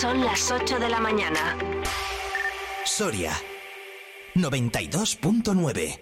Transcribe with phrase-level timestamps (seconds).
[0.00, 1.58] Son las 8 de la mañana.
[2.86, 3.32] Soria
[4.34, 6.00] 92.9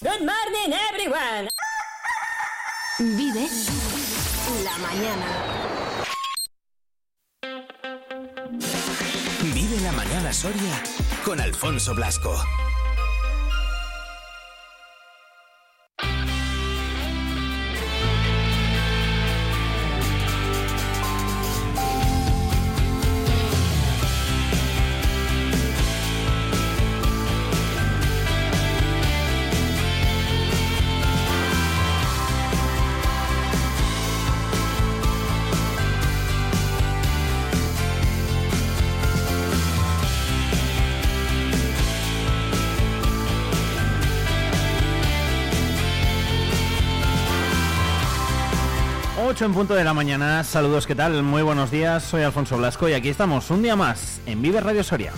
[0.00, 1.50] Good morning, everyone.
[2.98, 3.48] Vive
[4.64, 5.26] la mañana.
[9.52, 10.82] Vive la mañana Soria
[11.22, 12.42] con Alfonso Blasco.
[49.44, 50.44] En punto de la mañana.
[50.44, 51.22] Saludos, ¿qué tal?
[51.22, 52.02] Muy buenos días.
[52.02, 55.12] Soy Alfonso Blasco y aquí estamos un día más en Vive Radio Soria.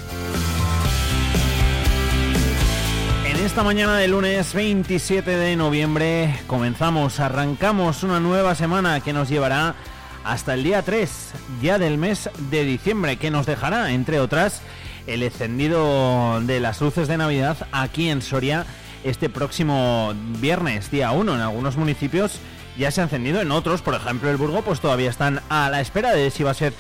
[3.27, 9.29] En esta mañana de lunes 27 de noviembre comenzamos, arrancamos una nueva semana que nos
[9.29, 9.75] llevará
[10.23, 14.63] hasta el día 3 ya del mes de diciembre, que nos dejará, entre otras,
[15.09, 18.67] el encendido de las luces de Navidad aquí en Soria
[19.03, 22.39] este próximo viernes, día 1, en algunos municipios
[22.79, 25.81] ya se ha encendido, en otros, por ejemplo el Burgo, pues todavía están a la
[25.81, 26.73] espera de si va a ser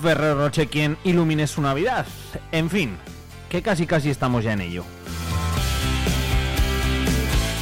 [0.00, 2.06] Ferrer Roche quien ilumine su Navidad.
[2.52, 2.96] En fin,
[3.48, 4.84] que casi casi estamos ya en ello.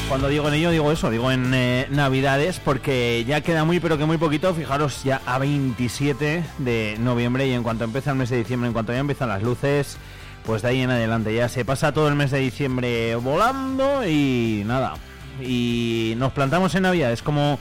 [0.09, 3.97] Cuando digo en ello, digo eso, digo en eh, Navidades, porque ya queda muy, pero
[3.97, 4.53] que muy poquito.
[4.53, 8.75] Fijaros, ya a 27 de noviembre y en cuanto empieza el mes de diciembre, en
[8.75, 9.97] cuanto ya empiezan las luces,
[10.45, 14.65] pues de ahí en adelante ya se pasa todo el mes de diciembre volando y
[14.67, 14.97] nada.
[15.41, 17.59] Y nos plantamos en Navidades como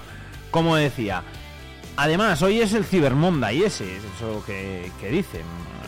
[0.51, 1.23] como decía.
[1.97, 5.41] Además, hoy es el Cyber Monday ese, es eso que, dicen.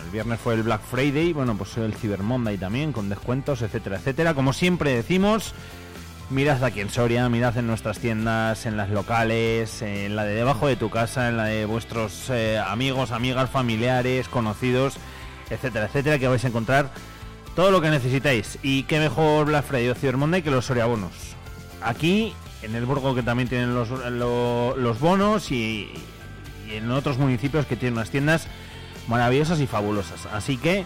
[0.03, 3.97] El viernes fue el Black Friday, bueno, pues el Cyber Monday también, con descuentos, etcétera,
[3.97, 4.33] etcétera.
[4.33, 5.53] Como siempre decimos,
[6.29, 10.67] mirad aquí en Soria, mirad en nuestras tiendas, en las locales, en la de debajo
[10.67, 14.97] de tu casa, en la de vuestros eh, amigos, amigas, familiares, conocidos,
[15.49, 16.91] etcétera, etcétera, que vais a encontrar
[17.55, 18.59] todo lo que necesitáis.
[18.61, 21.13] Y qué mejor Black Friday o Cyber Monday que los Soria Bonos.
[21.81, 25.91] Aquí en el Burgo que también tienen los, los, bonos y,
[26.69, 28.47] en otros municipios que tienen unas tiendas
[29.07, 30.25] maravillosas y fabulosas.
[30.33, 30.85] Así que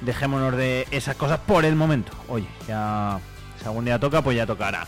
[0.00, 2.12] dejémonos de esas cosas por el momento.
[2.28, 3.20] Oye, ya
[3.60, 4.86] si algún día toca, pues ya tocará.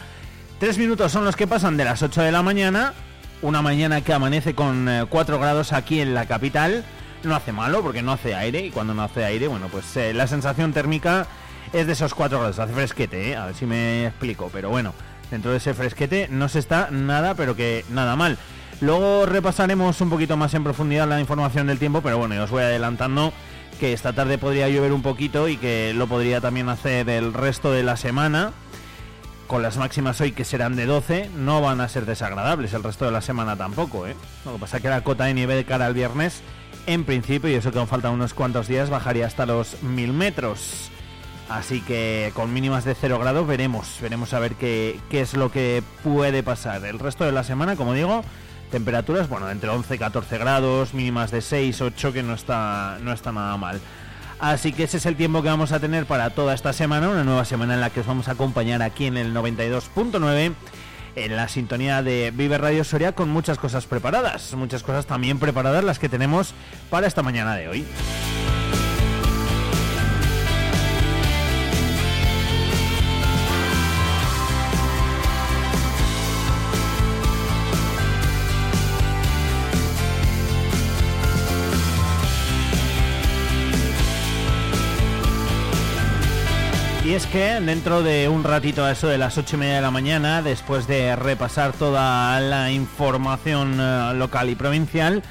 [0.58, 2.94] Tres minutos son los que pasan de las 8 de la mañana.
[3.42, 6.84] Una mañana que amanece con 4 eh, grados aquí en la capital.
[7.22, 10.14] No hace malo porque no hace aire y cuando no hace aire, bueno, pues eh,
[10.14, 11.26] la sensación térmica
[11.72, 12.58] es de esos 4 grados.
[12.58, 13.36] Hace fresquete, ¿eh?
[13.36, 14.94] a ver si me explico, pero bueno
[15.30, 18.38] dentro de ese fresquete no se está nada, pero que nada mal.
[18.80, 22.62] Luego repasaremos un poquito más en profundidad la información del tiempo, pero bueno, os voy
[22.62, 23.32] adelantando
[23.78, 27.72] que esta tarde podría llover un poquito y que lo podría también hacer el resto
[27.72, 28.52] de la semana.
[29.46, 33.04] Con las máximas hoy que serán de 12, no van a ser desagradables el resto
[33.04, 34.06] de la semana tampoco.
[34.06, 34.14] ¿eh?
[34.44, 36.42] Lo que pasa es que la cota de nieve de cara al viernes,
[36.86, 40.90] en principio, y eso que aún faltan unos cuantos días, bajaría hasta los 1000 metros.
[41.50, 45.50] Así que con mínimas de 0 grados veremos, veremos a ver qué, qué, es lo
[45.50, 46.84] que puede pasar.
[46.84, 48.22] El resto de la semana, como digo,
[48.70, 53.12] temperaturas, bueno, entre 11 y 14 grados, mínimas de 6, 8, que no está, no
[53.12, 53.80] está nada mal.
[54.38, 57.24] Así que ese es el tiempo que vamos a tener para toda esta semana, una
[57.24, 60.52] nueva semana en la que os vamos a acompañar aquí en el 92.9
[61.16, 65.82] en la sintonía de Vive Radio Soria con muchas cosas preparadas, muchas cosas también preparadas
[65.82, 66.54] las que tenemos
[66.88, 67.84] para esta mañana de hoy.
[87.10, 89.80] Y es que dentro de un ratito a eso de las ocho y media de
[89.80, 95.24] la mañana, después de repasar toda la información eh, local y provincial,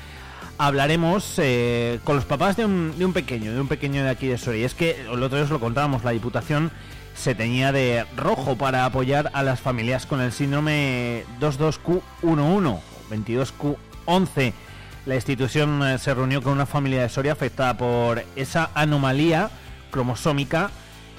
[0.57, 4.63] hablaremos eh, con los papás de un, pequeño, de un pequeño de aquí de Soria.
[4.63, 6.69] Y es que el otro día os lo contábamos, la Diputación
[7.15, 12.77] se tenía de rojo para apoyar a las familias con el síndrome 22Q11
[13.09, 14.53] 22Q11.
[15.05, 19.49] La institución eh, se reunió con una familia de Soria afectada por esa anomalía
[19.91, 20.71] cromosómica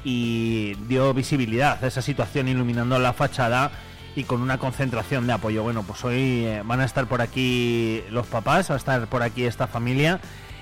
[0.05, 3.71] y dio visibilidad a esa situación iluminando la fachada
[4.17, 5.63] y con una concentración de apoyo.
[5.63, 9.23] Bueno, pues hoy eh, van a estar por aquí los papás, va a estar por
[9.23, 10.21] aquí esta familia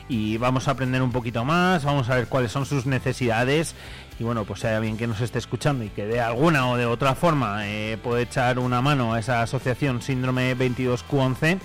[0.09, 3.75] y vamos a aprender un poquito más, vamos a ver cuáles son sus necesidades
[4.19, 6.77] y bueno, pues si hay alguien que nos esté escuchando y que de alguna o
[6.77, 11.59] de otra forma eh, puede echar una mano a esa asociación Síndrome 22Q11,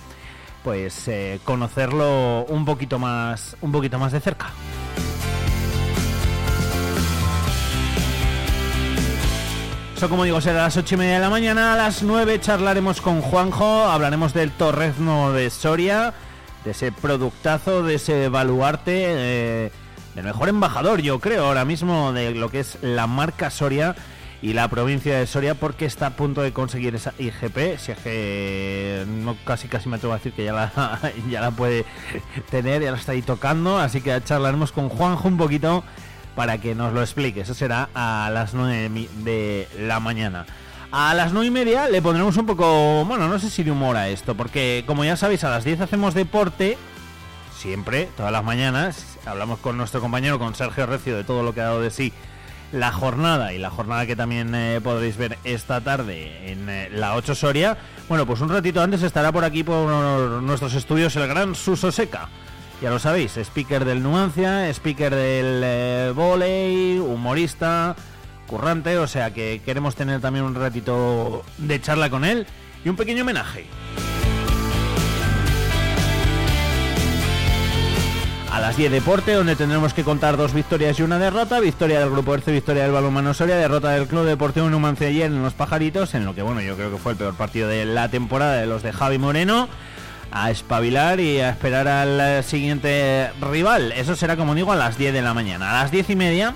[0.62, 4.50] pues eh, conocerlo un poquito más, un poquito más de cerca.
[9.96, 12.40] Eso como digo será a las ocho y media de la mañana, a las 9
[12.40, 16.12] charlaremos con Juanjo, hablaremos del torrezno de Soria,
[16.64, 19.70] de ese productazo, de ese baluarte, eh,
[20.16, 23.94] del mejor embajador yo creo ahora mismo de lo que es la marca Soria
[24.42, 27.98] y la provincia de Soria porque está a punto de conseguir esa IGP, si es
[27.98, 30.98] que no casi casi me atrevo a decir que ya la,
[31.30, 31.84] ya la puede
[32.50, 35.84] tener, ya la está ahí tocando, así que charlaremos con Juanjo un poquito
[36.34, 40.46] para que nos lo explique, eso será a las 9 de la mañana.
[40.90, 43.96] A las 9 y media le pondremos un poco, bueno, no sé si de humor
[43.96, 46.78] a esto, porque como ya sabéis, a las 10 hacemos deporte,
[47.56, 51.60] siempre, todas las mañanas, hablamos con nuestro compañero, con Sergio Recio, de todo lo que
[51.60, 52.12] ha dado de sí
[52.74, 57.14] la jornada y la jornada que también eh, podréis ver esta tarde en eh, la
[57.14, 57.78] 8 Soria.
[58.08, 59.88] Bueno, pues un ratito antes estará por aquí por
[60.42, 62.28] nuestros estudios el gran Suso Seca.
[62.82, 67.96] Ya lo sabéis, speaker del Nuancia, speaker del eh, volei, humorista,
[68.46, 72.46] currante, o sea que queremos tener también un ratito de charla con él
[72.84, 73.66] y un pequeño homenaje.
[78.54, 81.58] A las 10 Deporte, donde tendremos que contar dos victorias y una derrota.
[81.58, 85.42] Victoria del Grupo Erce, victoria del Balonmano Soria, derrota del Club Deportivo Numancia ayer en
[85.42, 88.08] Los Pajaritos, en lo que, bueno, yo creo que fue el peor partido de la
[88.10, 89.68] temporada de los de Javi Moreno.
[90.34, 93.92] A espabilar y a esperar al siguiente rival.
[93.92, 95.70] Eso será, como digo, a las 10 de la mañana.
[95.70, 96.54] A las 10 y media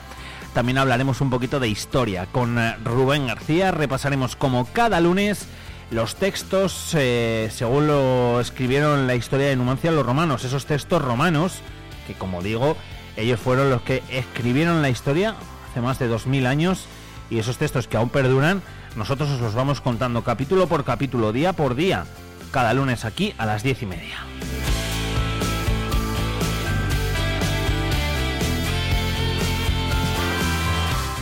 [0.52, 3.70] también hablaremos un poquito de historia con eh, Rubén García.
[3.70, 5.46] Repasaremos como cada lunes
[5.90, 10.44] los textos eh, según lo escribieron la historia de Numancia los romanos.
[10.44, 11.62] Esos textos romanos
[12.08, 12.76] que como digo,
[13.16, 15.36] ellos fueron los que escribieron la historia
[15.70, 16.86] hace más de 2000 años
[17.30, 18.62] y esos textos que aún perduran,
[18.96, 22.06] nosotros os los vamos contando capítulo por capítulo, día por día,
[22.50, 24.18] cada lunes aquí a las diez y media.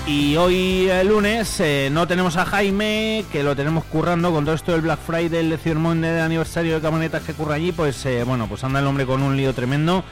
[0.06, 4.54] Y hoy el lunes eh, no tenemos a Jaime, que lo tenemos currando con todo
[4.54, 8.22] esto del Black Friday, el decimonoveno de aniversario de camionetas que curra allí, pues eh,
[8.22, 10.04] bueno, pues anda el hombre con un lío tremendo.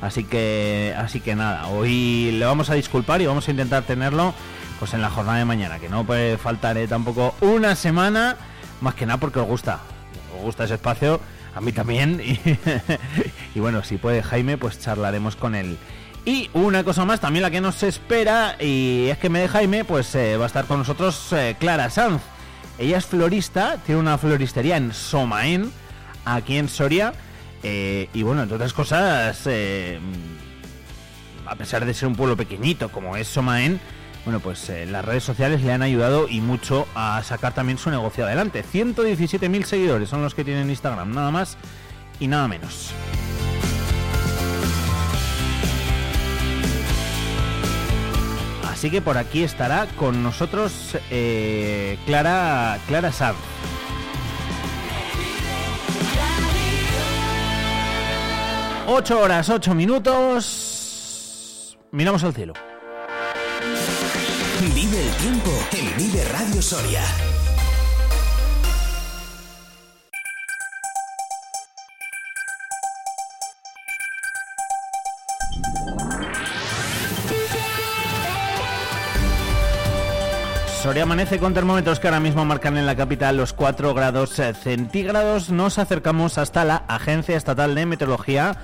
[0.00, 4.34] Así que, así que nada, hoy le vamos a disculpar y vamos a intentar tenerlo
[4.78, 8.36] pues en la jornada de mañana, que no puede faltar eh, tampoco una semana,
[8.80, 9.80] más que nada porque os gusta,
[10.40, 11.20] gusta ese espacio,
[11.54, 12.20] a mí también,
[13.54, 15.76] y, bueno, si puede Jaime, pues charlaremos con él.
[16.24, 19.84] Y una cosa más, también la que nos espera, y es que me de Jaime,
[19.84, 22.22] pues eh, va a estar con nosotros eh, Clara Sanz.
[22.78, 25.72] Ella es florista, tiene una floristería en Somaén,
[26.24, 27.12] aquí en Soria,
[27.62, 29.46] eh, y bueno, entre otras cosas,
[31.46, 33.80] a pesar de ser un pueblo pequeñito como es Somaén,
[34.24, 37.90] bueno, pues eh, las redes sociales le han ayudado y mucho a sacar también su
[37.90, 38.64] negocio adelante.
[38.64, 41.56] 117.000 seguidores son los que tienen Instagram, nada más
[42.18, 42.92] y nada menos.
[48.70, 50.96] Así que por aquí estará con nosotros
[52.06, 53.34] Clara, Clara Sab.
[58.92, 61.78] 8 horas, 8 minutos.
[61.92, 62.54] Miramos al cielo.
[65.10, 67.02] El tiempo en Vive Radio Soria.
[80.80, 85.50] Soria amanece con termómetros que ahora mismo marcan en la capital los 4 grados centígrados.
[85.50, 88.58] Nos acercamos hasta la Agencia Estatal de Meteorología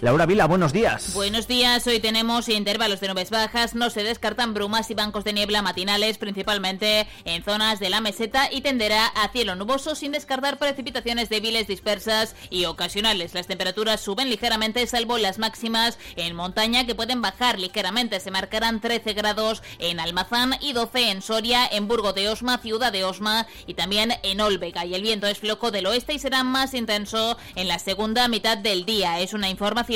[0.00, 1.12] Laura Vila, buenos días.
[1.12, 5.32] Buenos días, hoy tenemos intervalos de nubes bajas, no se descartan brumas y bancos de
[5.32, 10.56] niebla matinales, principalmente en zonas de la meseta y tenderá a cielo nuboso sin descartar
[10.56, 13.34] precipitaciones débiles dispersas y ocasionales.
[13.34, 18.20] Las temperaturas suben ligeramente, salvo las máximas en montaña que pueden bajar ligeramente.
[18.20, 22.92] Se marcarán 13 grados en Almazán y 12 en Soria, en Burgo de Osma, Ciudad
[22.92, 24.84] de Osma y también en Olvega.
[24.84, 28.56] Y el viento es flojo del oeste y será más intenso en la segunda mitad
[28.56, 29.18] del día.
[29.18, 29.87] Es una información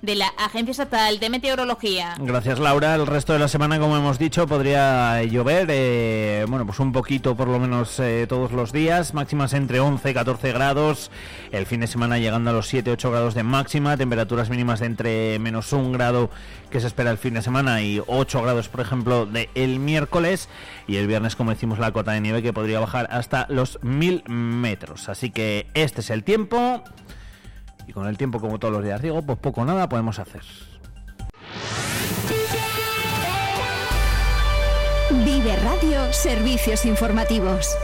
[0.00, 2.14] de la Agencia Estatal de Meteorología.
[2.18, 2.94] Gracias Laura.
[2.94, 7.36] El resto de la semana, como hemos dicho, podría llover, eh, bueno, pues un poquito
[7.36, 11.10] por lo menos eh, todos los días, máximas entre 11 y 14 grados,
[11.52, 15.38] el fin de semana llegando a los 7-8 grados de máxima, temperaturas mínimas de entre
[15.38, 16.30] menos un grado
[16.70, 20.48] que se espera el fin de semana y 8 grados, por ejemplo, de el miércoles
[20.86, 24.24] y el viernes, como decimos, la cota de nieve que podría bajar hasta los 1000
[24.26, 25.10] metros.
[25.10, 26.82] Así que este es el tiempo
[27.86, 30.42] Y con el tiempo, como todos los días digo, pues poco nada podemos hacer.
[35.24, 37.76] Vive Radio Servicios Informativos.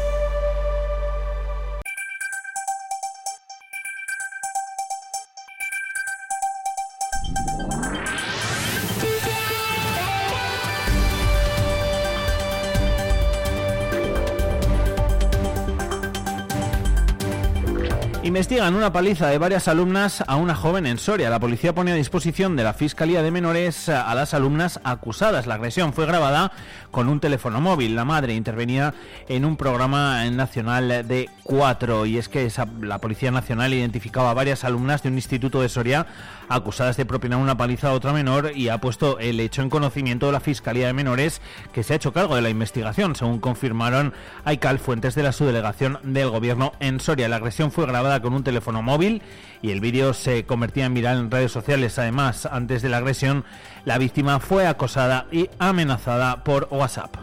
[18.40, 21.28] Investigan una paliza de varias alumnas a una joven en Soria.
[21.28, 25.46] La policía pone a disposición de la Fiscalía de Menores a las alumnas acusadas.
[25.46, 26.50] La agresión fue grabada
[26.90, 27.94] con un teléfono móvil.
[27.94, 28.94] La madre intervenía
[29.28, 34.64] en un programa nacional de cuatro y es que la Policía Nacional identificaba a varias
[34.64, 36.06] alumnas de un instituto de Soria
[36.50, 40.26] acusadas de propinar una paliza a otra menor y ha puesto el hecho en conocimiento
[40.26, 41.40] de la Fiscalía de Menores
[41.72, 44.12] que se ha hecho cargo de la investigación, según confirmaron
[44.44, 47.28] Aical fuentes de la subdelegación del gobierno en Soria.
[47.28, 49.22] La agresión fue grabada con un teléfono móvil
[49.62, 51.98] y el vídeo se convertía en viral en redes sociales.
[51.98, 53.44] Además, antes de la agresión,
[53.84, 57.16] la víctima fue acosada y amenazada por WhatsApp.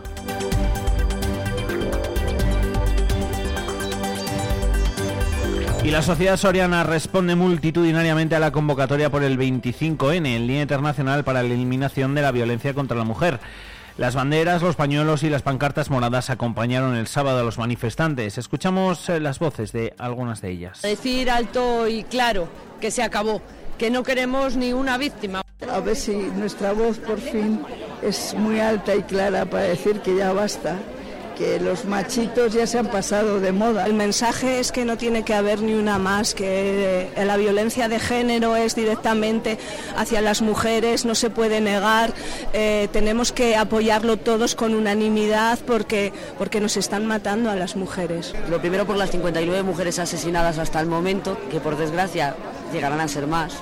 [5.88, 11.24] Y la sociedad soriana responde multitudinariamente a la convocatoria por el 25N, el Día Internacional
[11.24, 13.40] para la Eliminación de la Violencia contra la Mujer.
[13.98, 18.38] Las banderas, los pañuelos y las pancartas moradas acompañaron el sábado a los manifestantes.
[18.38, 20.82] Escuchamos eh, las voces de algunas de ellas.
[20.82, 22.50] Decir alto y claro
[22.82, 23.42] que se acabó,
[23.78, 25.42] que no queremos ni una víctima.
[25.72, 27.62] A ver si nuestra voz por fin
[28.02, 30.76] es muy alta y clara para decir que ya basta
[31.38, 33.86] que los machitos ya se han pasado de moda.
[33.86, 37.88] El mensaje es que no tiene que haber ni una más, que eh, la violencia
[37.88, 39.58] de género es directamente
[39.96, 42.14] hacia las mujeres, no se puede negar,
[42.54, 48.34] eh, tenemos que apoyarlo todos con unanimidad porque, porque nos están matando a las mujeres.
[48.50, 52.36] Lo primero por las 59 mujeres asesinadas hasta el momento, que por desgracia
[52.74, 53.54] llegarán a ser más.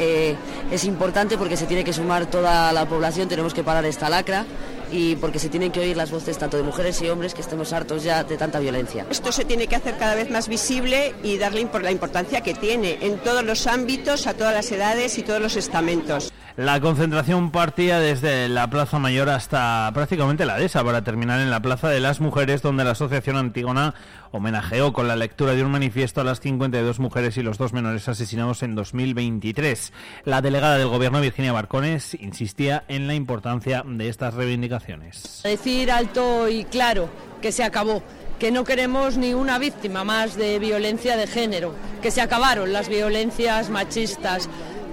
[0.00, 0.36] Eh,
[0.70, 4.46] es importante porque se tiene que sumar toda la población, tenemos que parar esta lacra
[4.90, 7.72] y porque se tienen que oír las voces tanto de mujeres y hombres que estemos
[7.72, 9.06] hartos ya de tanta violencia.
[9.10, 12.98] Esto se tiene que hacer cada vez más visible y darle la importancia que tiene
[13.02, 16.32] en todos los ámbitos, a todas las edades y todos los estamentos.
[16.58, 21.62] La concentración partía desde la Plaza Mayor hasta prácticamente la dehesa para terminar en la
[21.62, 23.94] Plaza de las Mujeres, donde la Asociación Antígona
[24.32, 28.08] homenajeó con la lectura de un manifiesto a las 52 mujeres y los dos menores
[28.08, 29.92] asesinados en 2023.
[30.24, 35.42] La delegada del Gobierno, Virginia Barcones, insistía en la importancia de estas reivindicaciones.
[35.44, 37.08] Decir alto y claro
[37.40, 38.02] que se acabó
[38.40, 42.88] que no queremos ni una víctima más de violencia de género, que se acabaron las
[42.88, 44.48] violencias machistas,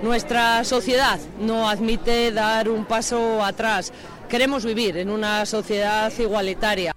[0.06, 3.92] nuestra sociedad no admite dar un paso atrás.
[4.30, 6.94] Queremos vivir en una sociedad igualitaria.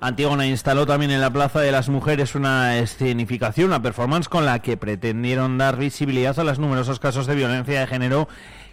[0.00, 4.60] Antígona instaló también en la Plaza de las Mujeres una escenificación, una performance con la
[4.60, 8.28] que pretendieron dar visibilidad a los numerosos casos de violencia de género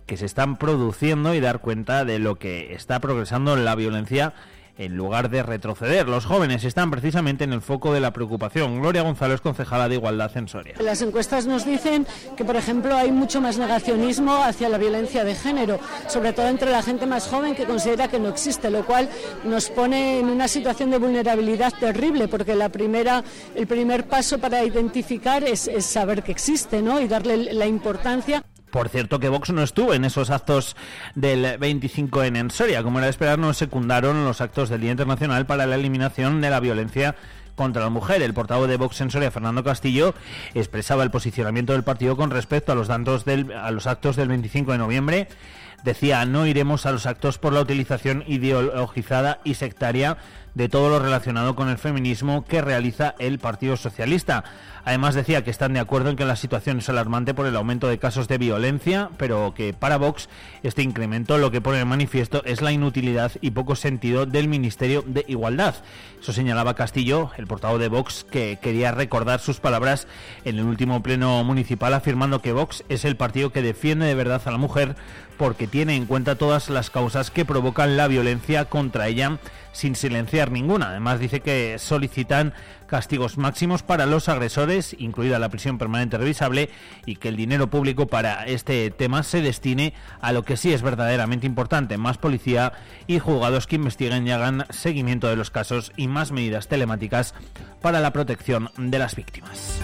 [0.05, 4.33] que se están produciendo y dar cuenta de lo que está progresando la violencia
[4.77, 6.07] en lugar de retroceder.
[6.07, 8.79] Los jóvenes están precisamente en el foco de la preocupación.
[8.79, 10.75] Gloria González, concejala de Igualdad en Soria.
[10.79, 12.05] Las encuestas nos dicen
[12.35, 16.71] que, por ejemplo, hay mucho más negacionismo hacia la violencia de género, sobre todo entre
[16.71, 19.09] la gente más joven que considera que no existe, lo cual
[19.43, 23.23] nos pone en una situación de vulnerabilidad terrible, porque la primera,
[23.55, 26.99] el primer paso para identificar es, es saber que existe ¿no?
[26.99, 28.43] y darle la importancia.
[28.75, 30.75] Por cierto que Vox no estuvo en esos actos
[31.15, 32.83] del 25N en Soria.
[32.83, 36.49] Como era de esperar, no secundaron los actos del Día Internacional para la Eliminación de
[36.49, 37.15] la Violencia
[37.55, 38.21] contra la mujer.
[38.21, 40.13] El portavoz de Vox en Soria, Fernando Castillo,
[40.55, 42.89] expresaba el posicionamiento del partido con respecto a los,
[43.23, 45.29] del, a los actos del 25 de noviembre.
[45.85, 50.17] Decía, no iremos a los actos por la utilización ideologizada y sectaria
[50.55, 54.43] de todo lo relacionado con el feminismo que realiza el Partido Socialista.
[54.85, 57.87] Además decía que están de acuerdo en que la situación es alarmante por el aumento
[57.87, 60.29] de casos de violencia, pero que para Vox
[60.63, 65.03] este incremento lo que pone en manifiesto es la inutilidad y poco sentido del Ministerio
[65.05, 65.75] de Igualdad.
[66.21, 70.07] Eso señalaba Castillo, el portavoz de Vox, que quería recordar sus palabras
[70.45, 74.41] en el último pleno municipal afirmando que Vox es el partido que defiende de verdad
[74.45, 74.95] a la mujer
[75.37, 79.39] porque tiene en cuenta todas las causas que provocan la violencia contra ella
[79.75, 80.89] sin silenciar ninguna.
[80.89, 82.53] Además dice que solicitan
[82.87, 86.69] castigos máximos para los agresores, incluida la prisión permanente revisable,
[87.05, 90.81] y que el dinero público para este tema se destine a lo que sí es
[90.81, 92.73] verdaderamente importante, más policía
[93.05, 97.33] y juzgados que investiguen y hagan seguimiento de los casos y más medidas telemáticas
[97.81, 99.81] para la protección de las víctimas.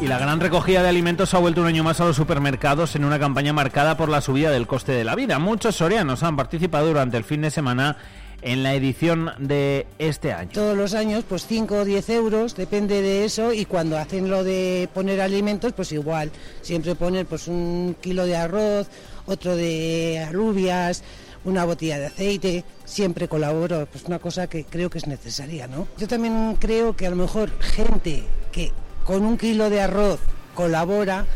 [0.00, 3.04] Y la gran recogida de alimentos ha vuelto un año más a los supermercados en
[3.04, 5.38] una campaña marcada por la subida del coste de la vida.
[5.38, 7.98] Muchos sorianos han participado durante el fin de semana
[8.40, 10.52] en la edición de este año.
[10.54, 14.42] Todos los años, pues 5 o 10 euros, depende de eso, y cuando hacen lo
[14.42, 16.30] de poner alimentos, pues igual,
[16.62, 18.88] siempre ponen pues un kilo de arroz,
[19.26, 21.02] otro de alubias,
[21.44, 25.86] una botella de aceite, siempre colaboro, pues una cosa que creo que es necesaria, ¿no?
[25.98, 28.72] Yo también creo que a lo mejor gente que
[29.04, 30.20] con un kilo de arroz
[30.54, 31.26] colabora,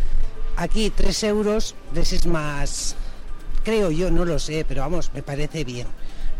[0.56, 2.97] aquí tres euros les es más,
[3.64, 5.87] creo yo, no lo sé, pero vamos, me parece bien.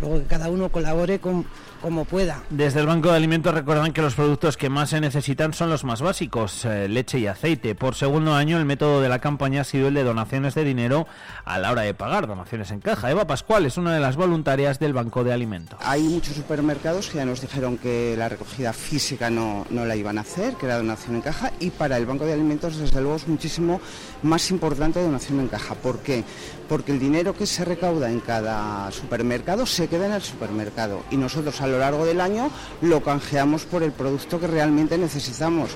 [0.00, 1.47] Luego que cada uno colabore con
[1.85, 2.43] como pueda.
[2.49, 5.85] Desde el Banco de Alimentos recuerdan que los productos que más se necesitan son los
[5.85, 7.75] más básicos, eh, leche y aceite.
[7.75, 11.07] Por segundo año el método de la campaña ha sido el de donaciones de dinero
[11.45, 13.11] a la hora de pagar, donaciones en caja.
[13.11, 15.79] Eva Pascual es una de las voluntarias del Banco de Alimentos.
[15.83, 20.17] Hay muchos supermercados que ya nos dijeron que la recogida física no, no la iban
[20.17, 23.17] a hacer, que era donación en caja, y para el Banco de Alimentos desde luego
[23.17, 23.83] es muchísimo
[24.23, 25.75] más importante donación en caja.
[25.75, 26.25] ¿Por qué?
[26.67, 31.19] Porque el dinero que se recauda en cada supermercado se queda en el supermercado y
[31.19, 32.50] nosotros al lo largo del año
[32.81, 35.71] lo canjeamos por el producto que realmente necesitamos.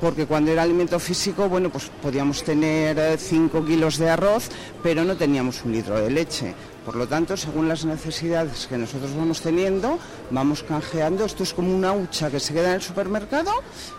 [0.00, 4.48] Porque cuando era alimento físico, bueno, pues podíamos tener 5 kilos de arroz,
[4.82, 6.54] pero no teníamos un litro de leche.
[6.84, 9.98] Por lo tanto, según las necesidades que nosotros vamos teniendo,
[10.30, 11.24] vamos canjeando.
[11.24, 13.50] Esto es como una hucha que se queda en el supermercado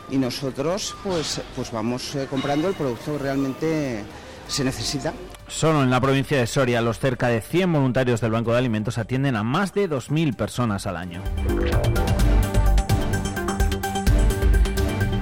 [0.09, 4.03] y nosotros pues, pues vamos eh, comprando el producto que realmente
[4.47, 5.13] se necesita.
[5.49, 8.97] Solo en la provincia de Soria, los cerca de 100 voluntarios del Banco de Alimentos
[8.97, 11.21] atienden a más de 2.000 personas al año.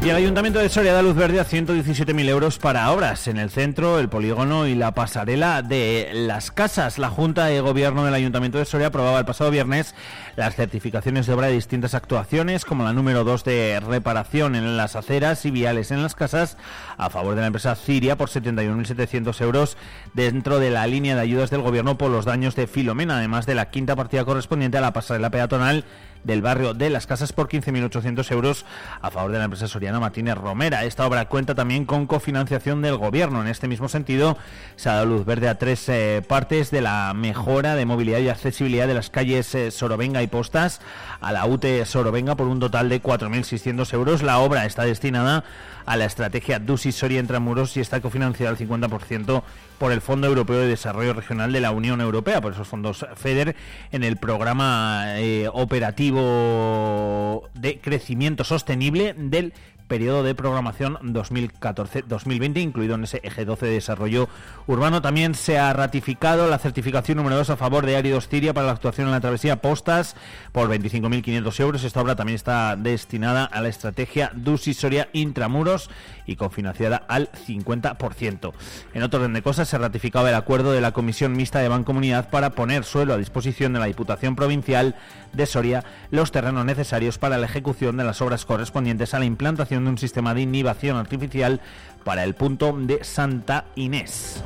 [0.10, 4.00] El Ayuntamiento de Soria da luz verde a 117.000 euros para obras en el centro,
[4.00, 6.98] el polígono y la pasarela de las casas.
[6.98, 9.96] La Junta de Gobierno del Ayuntamiento de Soria aprobaba el pasado viernes
[10.38, 14.96] las certificaciones de obra de distintas actuaciones, como la número 2 de reparación en las
[14.96, 16.58] aceras y viales en las casas,
[16.98, 19.78] a favor de la empresa Ciria por 71.700 euros
[20.14, 23.56] dentro de la línea de ayudas del Gobierno por los daños de Filomena, además de
[23.56, 25.84] la quinta partida correspondiente a la pasarela peatonal
[26.28, 28.66] del barrio de Las Casas por 15.800 euros
[29.02, 30.84] a favor de la empresa soriana Martínez Romera.
[30.84, 33.42] Esta obra cuenta también con cofinanciación del gobierno.
[33.42, 34.38] En este mismo sentido,
[34.76, 38.30] se ha dado luz verde a tres eh, partes de la mejora de movilidad y
[38.30, 40.82] accesibilidad de las calles eh, Sorovenga y Postas
[41.22, 44.22] a la UTE Sorovenga por un total de 4.600 euros.
[44.22, 45.46] La obra está destinada
[45.88, 49.42] a la estrategia DUSI Soria Intramuros y está cofinanciada al 50%
[49.80, 53.56] por el Fondo Europeo de Desarrollo Regional de la Unión Europea, por esos fondos FEDER,
[53.92, 59.54] en el programa eh, operativo de crecimiento sostenible del
[59.88, 64.30] periodo de programación 2014-2020, incluido en ese eje 12 de desarrollo
[64.68, 65.02] urbano.
[65.02, 68.74] También se ha ratificado la certificación número 2 a favor de Áridos Tiria para la
[68.74, 70.16] actuación en la travesía Postas
[70.52, 71.84] por 25.500 euros.
[71.84, 75.90] Esta obra también está destinada a la estrategia DUSI Soria Intramuros
[76.26, 78.54] y cofinanciada al 50%.
[78.94, 82.30] En otro orden de cosas, se ratificaba el acuerdo de la Comisión Mixta de Bancomunidad
[82.30, 84.96] para poner suelo a disposición de la Diputación Provincial
[85.34, 89.77] de Soria los terrenos necesarios para la ejecución de las obras correspondientes a la implantación
[89.84, 91.62] de un sistema de inhibición artificial
[92.04, 94.44] para el punto de Santa Inés.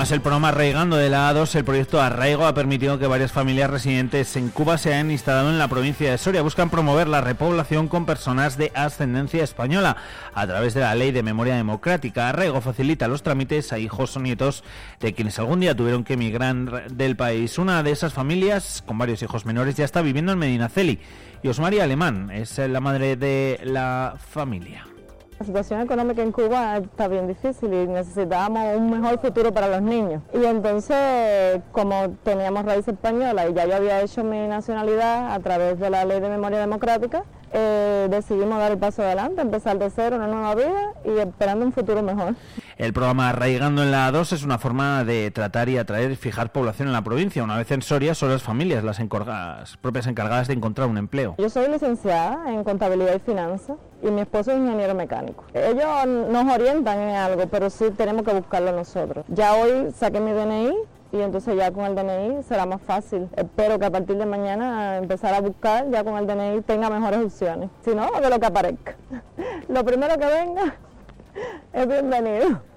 [0.00, 3.68] Además, el programa Arraigando de la A2, el proyecto Arraigo, ha permitido que varias familias
[3.68, 6.40] residentes en Cuba se hayan instalado en la provincia de Soria.
[6.40, 9.98] Buscan promover la repoblación con personas de ascendencia española
[10.32, 12.30] a través de la Ley de Memoria Democrática.
[12.30, 14.64] Arraigo facilita los trámites a hijos o nietos
[15.00, 17.58] de quienes algún día tuvieron que emigrar del país.
[17.58, 20.98] Una de esas familias, con varios hijos menores, ya está viviendo en Medinaceli.
[21.42, 24.89] Y Osmaria Alemán es la madre de la familia.
[25.40, 29.80] La situación económica en Cuba está bien difícil y necesitábamos un mejor futuro para los
[29.80, 30.22] niños.
[30.34, 35.80] Y entonces, como teníamos raíz española y ya yo había hecho mi nacionalidad a través
[35.80, 40.16] de la Ley de Memoria Democrática, eh, decidimos dar el paso adelante, empezar de cero
[40.16, 42.34] una nueva vida y esperando un futuro mejor.
[42.76, 46.52] El programa Arraigando en la A2 es una forma de tratar y atraer y fijar
[46.52, 47.42] población en la provincia.
[47.42, 51.34] Una vez en Soria son las familias las, las propias encargadas de encontrar un empleo.
[51.38, 55.44] Yo soy licenciada en contabilidad y finanzas y mi esposo es ingeniero mecánico.
[55.52, 59.24] Ellos nos orientan en algo, pero sí tenemos que buscarlo nosotros.
[59.28, 60.74] Ya hoy saqué mi DNI
[61.12, 63.28] y entonces ya con el DNI será más fácil.
[63.36, 67.24] Espero que a partir de mañana empezar a buscar, ya con el DNI tenga mejores
[67.24, 67.70] opciones.
[67.84, 68.96] Si no, que lo que aparezca.
[69.68, 70.76] lo primero que venga
[71.72, 72.69] es bienvenido.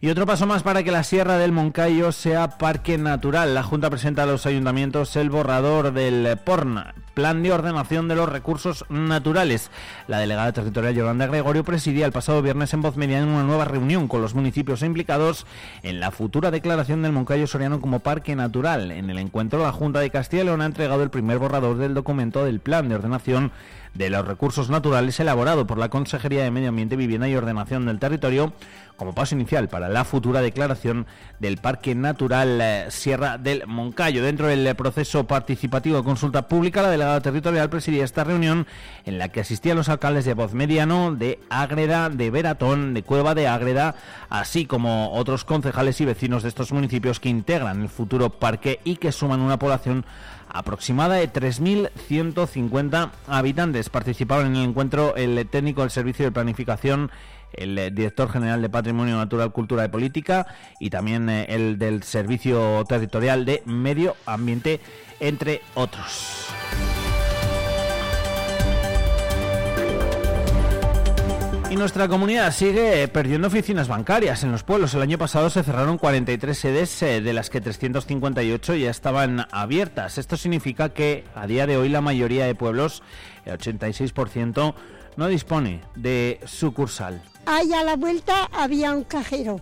[0.00, 3.54] Y otro paso más para que la Sierra del Moncayo sea parque natural.
[3.54, 8.28] La Junta presenta a los ayuntamientos el borrador del PORN, Plan de Ordenación de los
[8.28, 9.70] Recursos Naturales.
[10.06, 13.64] La delegada territorial Yolanda Gregorio presidía el pasado viernes en voz media en una nueva
[13.64, 15.46] reunión con los municipios implicados
[15.82, 18.90] en la futura declaración del Moncayo Soriano como parque natural.
[18.90, 21.94] En el encuentro, la Junta de Castilla y León ha entregado el primer borrador del
[21.94, 23.50] documento del Plan de Ordenación
[23.94, 27.98] de los Recursos Naturales elaborado por la Consejería de Medio Ambiente, Vivienda y Ordenación del
[27.98, 28.52] Territorio
[28.96, 31.06] como paso inicial para la futura declaración
[31.38, 34.22] del Parque Natural eh, Sierra del Moncayo.
[34.22, 38.66] Dentro del proceso participativo de consulta pública, la delegada territorial presidía esta reunión
[39.04, 43.34] en la que asistían los alcaldes de Voz Mediano, de Ágreda, de Veratón, de Cueva
[43.34, 43.94] de Ágreda,
[44.30, 48.96] así como otros concejales y vecinos de estos municipios que integran el futuro parque y
[48.96, 50.04] que suman una población
[50.48, 53.88] aproximada de 3.150 habitantes.
[53.90, 57.10] Participaron en el encuentro el técnico del Servicio de Planificación
[57.56, 60.46] el eh, director general de Patrimonio Natural, Cultura y Política
[60.78, 64.80] y también eh, el del Servicio Territorial de Medio Ambiente,
[65.20, 66.48] entre otros.
[71.68, 74.94] Y nuestra comunidad sigue perdiendo oficinas bancarias en los pueblos.
[74.94, 80.16] El año pasado se cerraron 43 sedes, eh, de las que 358 ya estaban abiertas.
[80.16, 83.02] Esto significa que a día de hoy la mayoría de pueblos,
[83.44, 84.74] el 86%,
[85.16, 87.20] no dispone de sucursal.
[87.46, 89.60] Ahí a la vuelta había un cajero.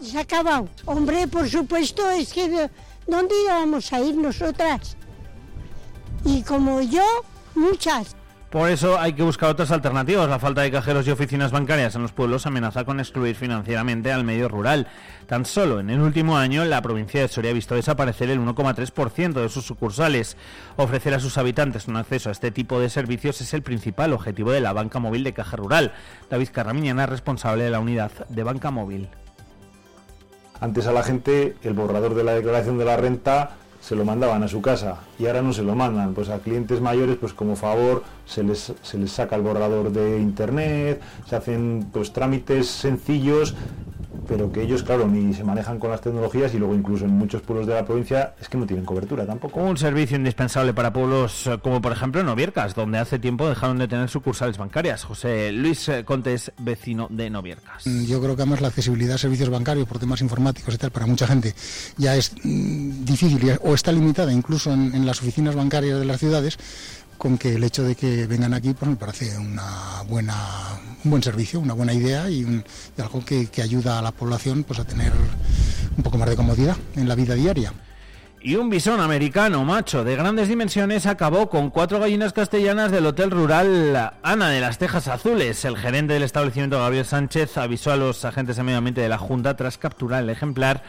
[0.00, 0.70] Se ha acabado.
[0.86, 2.70] Hombre, por supuesto, es que
[3.06, 4.96] ¿dónde íbamos a ir nosotras?
[6.24, 7.04] Y como yo,
[7.54, 8.16] muchas.
[8.52, 10.28] Por eso hay que buscar otras alternativas.
[10.28, 14.24] La falta de cajeros y oficinas bancarias en los pueblos amenaza con excluir financieramente al
[14.24, 14.88] medio rural.
[15.26, 19.32] Tan solo en el último año, la provincia de Soria ha visto desaparecer el 1,3%
[19.40, 20.36] de sus sucursales.
[20.76, 24.52] Ofrecer a sus habitantes un acceso a este tipo de servicios es el principal objetivo
[24.52, 25.94] de la banca móvil de Caja Rural.
[26.28, 29.08] David Carramiñana, responsable de la unidad de banca móvil.
[30.60, 34.42] Antes a la gente el borrador de la declaración de la renta se lo mandaban
[34.44, 36.14] a su casa y ahora no se lo mandan.
[36.14, 40.20] Pues a clientes mayores, pues como favor, se les, se les saca el borrador de
[40.20, 43.54] internet, se hacen pues trámites sencillos
[44.32, 47.42] pero que ellos, claro, ni se manejan con las tecnologías y luego incluso en muchos
[47.42, 49.60] pueblos de la provincia es que no tienen cobertura tampoco.
[49.60, 53.88] Un servicio indispensable para pueblos eh, como por ejemplo Noviercas, donde hace tiempo dejaron de
[53.88, 55.04] tener sucursales bancarias.
[55.04, 57.86] José Luis eh, Contes, vecino de Noviercas.
[57.86, 60.90] Mm, yo creo que además la accesibilidad a servicios bancarios por temas informáticos y tal
[60.90, 61.54] para mucha gente
[61.98, 66.58] ya es mm, difícil o está limitada incluso en las oficinas bancarias de las ciudades
[67.22, 70.34] con que el hecho de que vengan aquí pues me parece una buena,
[71.04, 72.64] un buen servicio, una buena idea y,
[72.98, 75.12] algo que, ayuda a la población pues a tener
[75.96, 77.72] un poco más de comodidad en la vida diaria.
[78.40, 83.30] Y un bisón americano macho de grandes dimensiones acabó con cuatro gallinas castellanas del Hotel
[83.30, 85.64] Rural Ana de las Tejas Azules.
[85.64, 89.18] El gerente del establecimiento, Gabriel Sánchez, avisó a los agentes de medio ambiente de la
[89.18, 90.82] Junta tras capturar el ejemplar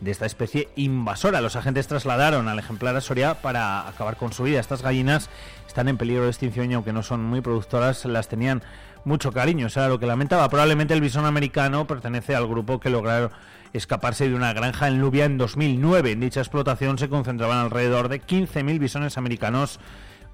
[0.00, 1.40] de esta especie invasora.
[1.40, 4.60] Los agentes trasladaron al ejemplar a Soria para acabar con su vida.
[4.60, 5.28] Estas gallinas
[5.66, 8.62] están en peligro de extinción y aunque no son muy productoras, las tenían
[9.04, 9.66] mucho cariño.
[9.66, 10.48] Eso era lo que lamentaba.
[10.48, 13.30] Probablemente el bisón americano pertenece al grupo que lograron
[13.72, 16.12] escaparse de una granja en Lubia en 2009.
[16.12, 19.78] En dicha explotación se concentraban alrededor de 15.000 bisones americanos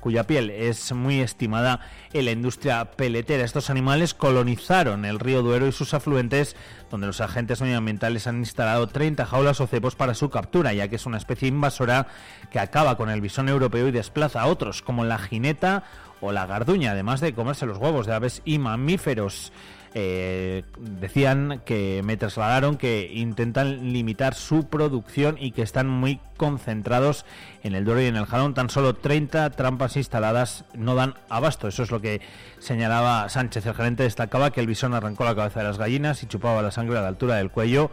[0.06, 1.80] cuya piel es muy estimada
[2.12, 3.42] en la industria peletera.
[3.42, 6.54] Estos animales colonizaron el río Duero y sus afluentes,
[6.92, 10.94] donde los agentes medioambientales han instalado 30 jaulas o cepos para su captura, ya que
[10.94, 12.06] es una especie invasora
[12.52, 15.82] que acaba con el bisón europeo y desplaza a otros, como la jineta
[16.20, 19.52] o la garduña, además de comerse los huevos de aves y mamíferos.
[19.98, 27.24] Eh, decían que me trasladaron que intentan limitar su producción y que están muy concentrados
[27.62, 28.52] en el Duero y en el Jalón.
[28.52, 31.66] Tan solo 30 trampas instaladas no dan abasto.
[31.66, 32.20] Eso es lo que
[32.58, 33.64] señalaba Sánchez.
[33.64, 36.72] El gerente destacaba que el bisón arrancó la cabeza de las gallinas y chupaba la
[36.72, 37.90] sangre a la altura del cuello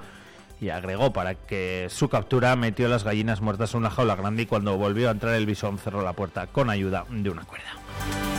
[0.59, 4.45] y agregó para que su captura metió las gallinas muertas en una jaula grande y
[4.45, 8.33] cuando volvió a entrar el bisón cerró la puerta con ayuda de una cuerda.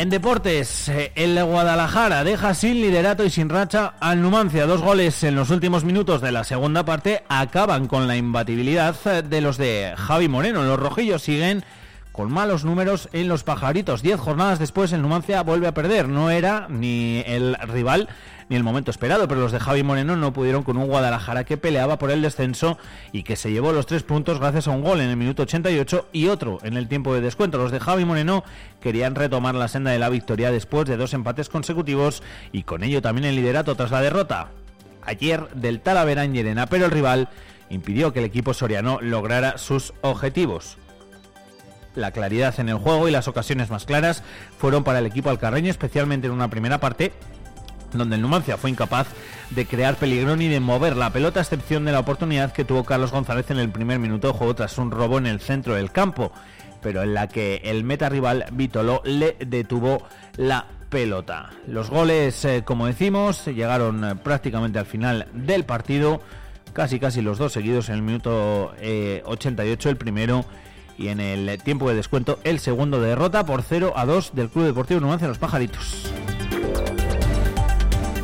[0.00, 4.64] En deportes, eh, el Guadalajara deja sin liderato y sin racha al Numancia.
[4.64, 9.40] Dos goles en los últimos minutos de la segunda parte acaban con la imbatibilidad de
[9.42, 10.62] los de Javi Moreno.
[10.62, 11.66] Los rojillos siguen
[12.12, 14.02] con malos números en los pajaritos.
[14.02, 16.08] Diez jornadas después el Numancia vuelve a perder.
[16.08, 18.08] No era ni el rival
[18.48, 21.56] ni el momento esperado, pero los de Javi Moreno no pudieron con un Guadalajara que
[21.56, 22.78] peleaba por el descenso
[23.12, 26.08] y que se llevó los tres puntos gracias a un gol en el minuto 88
[26.12, 27.58] y otro en el tiempo de descuento.
[27.58, 28.42] Los de Javi Moreno
[28.80, 33.00] querían retomar la senda de la victoria después de dos empates consecutivos y con ello
[33.00, 34.48] también el liderato tras la derrota
[35.02, 37.28] ayer del Talavera en Llerena, pero el rival
[37.68, 40.76] impidió que el equipo soriano lograra sus objetivos.
[41.94, 44.22] La claridad en el juego y las ocasiones más claras
[44.58, 47.12] fueron para el equipo alcarreño, especialmente en una primera parte
[47.92, 49.08] donde el Numancia fue incapaz
[49.50, 52.84] de crear peligro ni de mover la pelota, a excepción de la oportunidad que tuvo
[52.84, 55.90] Carlos González en el primer minuto de juego tras un robo en el centro del
[55.90, 56.32] campo,
[56.82, 60.02] pero en la que el meta rival Vitolo le detuvo
[60.36, 61.50] la pelota.
[61.66, 66.20] Los goles, eh, como decimos, llegaron eh, prácticamente al final del partido
[66.72, 68.72] casi casi los dos seguidos en el minuto
[69.24, 70.44] 88 el primero
[71.00, 74.66] y en el tiempo de descuento el segundo derrota por 0 a 2 del Club
[74.66, 76.12] Deportivo Numancia Los Pajaritos.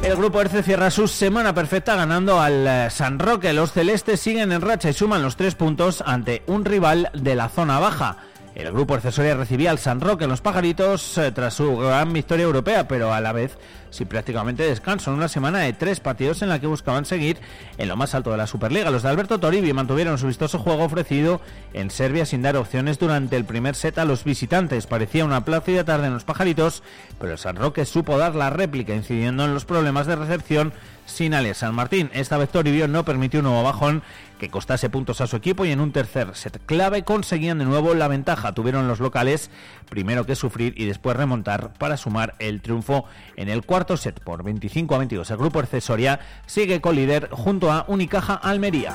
[0.02, 3.52] El grupo Erce cierra su semana perfecta ganando al San Roque.
[3.52, 7.48] Los celestes siguen en racha y suman los tres puntos ante un rival de la
[7.48, 8.18] zona baja.
[8.56, 12.44] El grupo accesoria recibía al San Roque en los pajaritos eh, tras su gran victoria
[12.44, 13.58] europea, pero a la vez
[13.90, 17.36] sin prácticamente descanso en una semana de tres partidos en la que buscaban seguir
[17.76, 18.90] en lo más alto de la Superliga.
[18.90, 21.42] Los de Alberto Toribio mantuvieron su vistoso juego ofrecido
[21.74, 24.86] en Serbia sin dar opciones durante el primer set a los visitantes.
[24.86, 26.82] Parecía una plácida tarde en los pajaritos,
[27.20, 30.72] pero el San Roque supo dar la réplica incidiendo en los problemas de recepción
[31.04, 32.10] sin alias San Martín.
[32.14, 34.02] Esta vez Toribio no permitió un nuevo bajón
[34.38, 37.94] que costase puntos a su equipo y en un tercer set clave conseguían de nuevo
[37.94, 38.52] la ventaja.
[38.52, 39.50] Tuvieron los locales
[39.88, 43.04] primero que sufrir y después remontar para sumar el triunfo
[43.36, 45.30] en el cuarto set por 25 a 22.
[45.30, 48.94] El grupo accesoria sigue con líder junto a Unicaja Almería.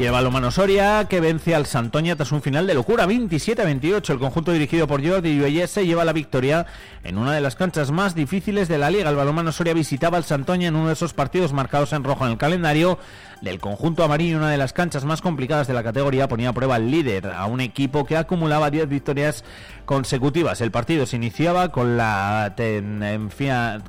[0.00, 4.08] Y el balomano Soria que vence al Santoña tras un final de locura 27-28.
[4.08, 6.64] El conjunto dirigido por Jordi Lluelles se lleva la victoria
[7.04, 9.10] en una de las canchas más difíciles de la liga.
[9.10, 12.32] El balomano Soria visitaba al Santoña en uno de esos partidos marcados en rojo en
[12.32, 12.98] el calendario
[13.40, 16.74] del conjunto amarillo, una de las canchas más complicadas de la categoría, ponía a prueba
[16.74, 19.44] al líder, a un equipo que acumulaba 10 victorias
[19.86, 20.60] consecutivas.
[20.60, 23.80] El partido se iniciaba con la tendencia,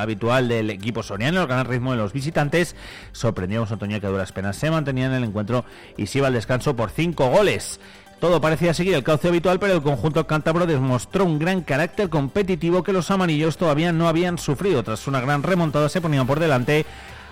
[0.00, 2.76] habitual del equipo soriano, el gran ritmo de los visitantes.
[3.12, 5.64] Sorprendió a un que a duras penas se mantenía en el encuentro
[5.96, 7.80] y se iba al descanso por 5 goles.
[8.20, 12.82] Todo parecía seguir el cauce habitual, pero el conjunto cántabro demostró un gran carácter competitivo
[12.82, 14.82] que los amarillos todavía no habían sufrido.
[14.82, 16.84] Tras una gran remontada se ponían por delante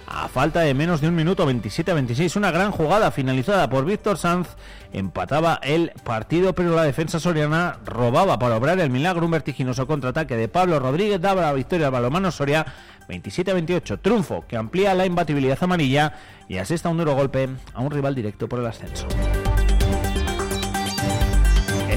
[0.06, 2.36] a falta de menos de un minuto, 27 a 26.
[2.36, 4.48] Una gran jugada finalizada por Víctor Sanz
[4.92, 9.24] empataba el partido, pero la defensa soriana robaba para obrar el milagro.
[9.24, 12.66] Un vertiginoso contraataque de Pablo Rodríguez daba la victoria al balomano Soria
[13.08, 13.98] 27 a 28.
[13.98, 16.14] Triunfo que amplía la imbatibilidad amarilla
[16.48, 19.06] y asesta un duro golpe a un rival directo por el ascenso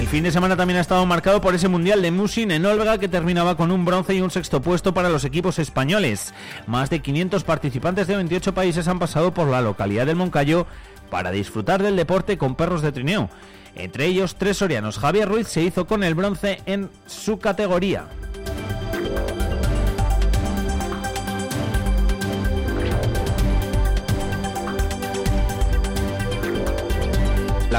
[0.10, 3.08] fin de semana también ha estado marcado por ese Mundial de Musin en Olga que
[3.08, 6.34] terminaba con un bronce y un sexto puesto para los equipos españoles.
[6.66, 10.66] Más de 500 participantes de 28 países han pasado por la localidad del Moncayo
[11.12, 13.30] para disfrutar del deporte con perros de trineo.
[13.76, 14.98] Entre ellos, tres sorianos.
[14.98, 18.08] Javier Ruiz se hizo con el bronce en su categoría.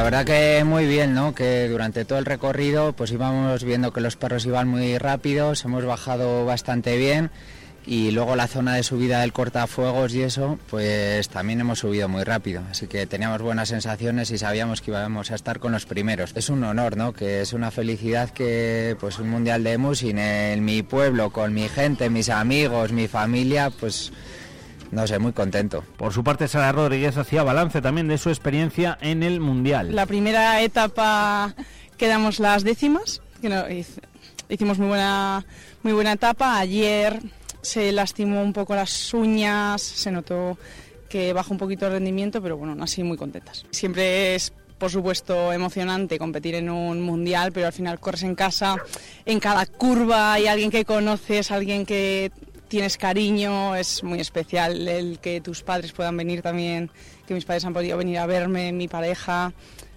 [0.00, 1.34] La verdad que muy bien, ¿no?
[1.34, 5.84] Que durante todo el recorrido pues íbamos viendo que los perros iban muy rápidos, hemos
[5.84, 7.30] bajado bastante bien
[7.84, 12.24] y luego la zona de subida del cortafuegos y eso, pues también hemos subido muy
[12.24, 12.62] rápido.
[12.70, 16.32] Así que teníamos buenas sensaciones y sabíamos que íbamos a estar con los primeros.
[16.34, 17.12] Es un honor, ¿no?
[17.12, 21.68] Que es una felicidad que pues un mundial de Musin en mi pueblo, con mi
[21.68, 24.12] gente, mis amigos, mi familia, pues
[24.90, 25.84] no sé, muy contento.
[25.96, 29.94] Por su parte, Sara Rodríguez hacía balance también de su experiencia en el Mundial.
[29.94, 31.54] La primera etapa
[31.96, 33.84] quedamos las décimas, que
[34.48, 35.44] hicimos muy buena,
[35.82, 36.58] muy buena etapa.
[36.58, 37.20] Ayer
[37.62, 40.58] se lastimó un poco las uñas, se notó
[41.08, 43.66] que bajó un poquito el rendimiento, pero bueno, así muy contentas.
[43.70, 48.76] Siempre es por supuesto emocionante competir en un mundial, pero al final corres en casa,
[49.26, 52.32] en cada curva hay alguien que conoces, alguien que
[52.70, 56.88] tienes cariño, es muy especial el que tus padres puedan venir también,
[57.26, 59.52] que mis padres han podido venir a verme, mi pareja.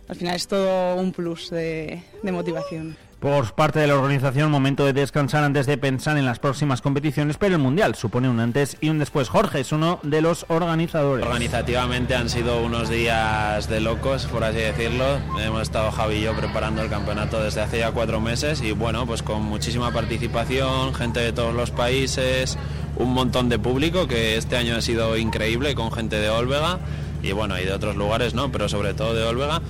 [0.08, 2.98] Al final es todo un plus de, motivación.
[3.24, 7.38] Por parte de la organización, momento de descansar antes de pensar en las próximas competiciones,
[7.38, 9.30] pero el Mundial supone un antes y un después.
[9.30, 11.26] Jorge es uno de los organizadores.
[11.26, 15.06] Organizativamente han sido unos días de locos, por así decirlo.
[15.42, 19.06] Hemos estado Javi y yo preparando el campeonato desde hace ya cuatro meses y bueno,
[19.06, 22.58] pues con muchísima participación, gente de todos los países,
[22.98, 26.80] un montón de público que este año ha sido increíble con gente de Olvega
[27.22, 28.52] y bueno, y de otros lugares, ¿no?
[28.52, 29.62] Pero sobre todo de Olvega.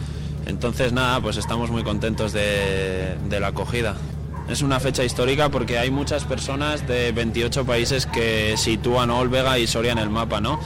[0.46, 3.96] Entonces nada, pues estamos muy contentos de, la acogida.
[4.50, 9.68] Es una fecha histórica porque hay muchas personas de 28 países que sitúan Olvega y
[9.68, 10.60] Soria en el mapa, ¿no?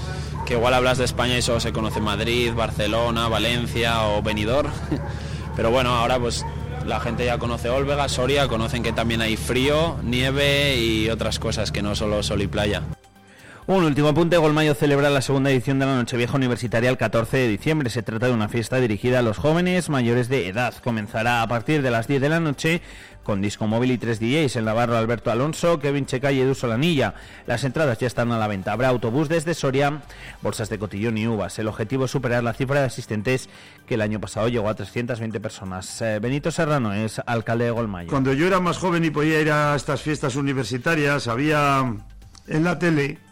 [0.45, 4.71] Que igual hablas de España y solo se conoce Madrid, Barcelona, Valencia o Benidorm.
[5.55, 6.43] Pero bueno, ahora pues
[6.85, 11.71] la gente ya conoce Olvega, Soria, conocen que también hay frío, nieve y otras cosas
[11.71, 12.83] que no solo sol y playa.
[13.69, 17.47] Un último apunte, Golmayo celebra la segunda edición de la Nochevieja Universitaria el 14 de
[17.49, 17.89] diciembre.
[17.89, 20.73] Se trata de una fiesta dirigida a los jóvenes mayores de edad.
[20.81, 22.81] Comenzará a partir de las 10 de la noche
[23.23, 27.15] con disco móvil y tres DJs, el Navarro Alberto Alonso, Kevin Checa y Edu Solanilla.
[27.45, 28.71] Las entradas ya están a la venta.
[28.71, 30.01] Habrá autobús desde Soria,
[30.41, 31.59] bolsas de cotillón y uvas.
[31.59, 33.49] El objetivo es superar la cifra de asistentes
[33.85, 36.01] que el año pasado llegó a 320 personas.
[36.01, 38.09] Eh, Benito Serrano es alcalde de Golmayo.
[38.09, 41.83] Cuando yo era más joven y podía ir a estas fiestas universitarias, había
[42.47, 43.26] en la tele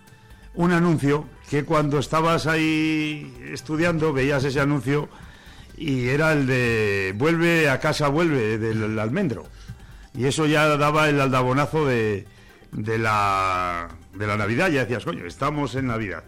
[0.55, 5.09] un anuncio que cuando estabas ahí estudiando veías ese anuncio
[5.77, 9.45] y era el de vuelve a casa, vuelve del almendro.
[10.13, 12.25] Y eso ya daba el aldabonazo de,
[12.71, 14.69] de, la, de la Navidad.
[14.69, 16.23] Ya decías, coño, estamos en Navidad.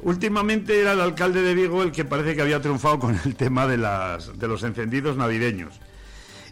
[0.00, 3.66] Últimamente era el alcalde de Vigo el que parece que había triunfado con el tema
[3.66, 5.80] de, las, de los encendidos navideños.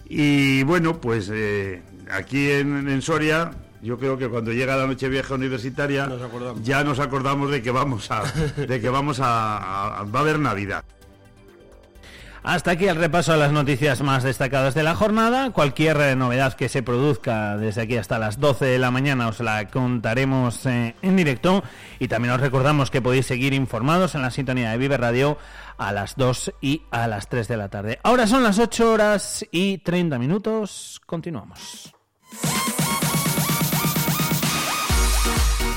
[0.07, 3.51] Y bueno, pues eh, aquí en, Soria,
[3.85, 6.09] yo creo que cuando llega la noche vieja universitaria,
[6.63, 8.23] ya nos acordamos de que vamos a,
[8.57, 10.85] de que vamos a, a va a haber Navidad.
[12.43, 15.51] Hasta aquí el repaso a las noticias más destacadas de la jornada.
[15.51, 19.41] Cualquier eh, novedad que se produzca desde aquí hasta las 12 de la mañana os
[19.41, 21.63] la contaremos eh, en directo
[21.99, 25.39] y también os recordamos que podéis seguir informados en la sintonía de Vive Radio
[25.79, 27.99] a las 2 y a las 3 de la tarde.
[28.03, 31.01] Ahora son las 8 horas y 30 minutos.
[31.07, 31.95] Continuamos.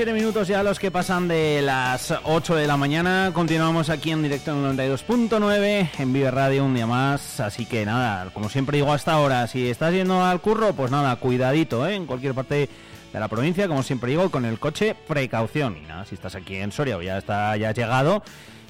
[0.00, 3.32] 17 minutos ya los que pasan de las 8 de la mañana.
[3.34, 7.38] Continuamos aquí en directo en 92.9, en Vive Radio un día más.
[7.38, 11.14] Así que nada, como siempre digo hasta ahora, si estás yendo al curro, pues nada,
[11.16, 11.96] cuidadito, ¿eh?
[11.96, 12.70] en cualquier parte
[13.12, 15.76] de la provincia, como siempre digo, con el coche, precaución.
[15.76, 18.22] Y nada, si estás aquí en Soria o ya, está, ya has llegado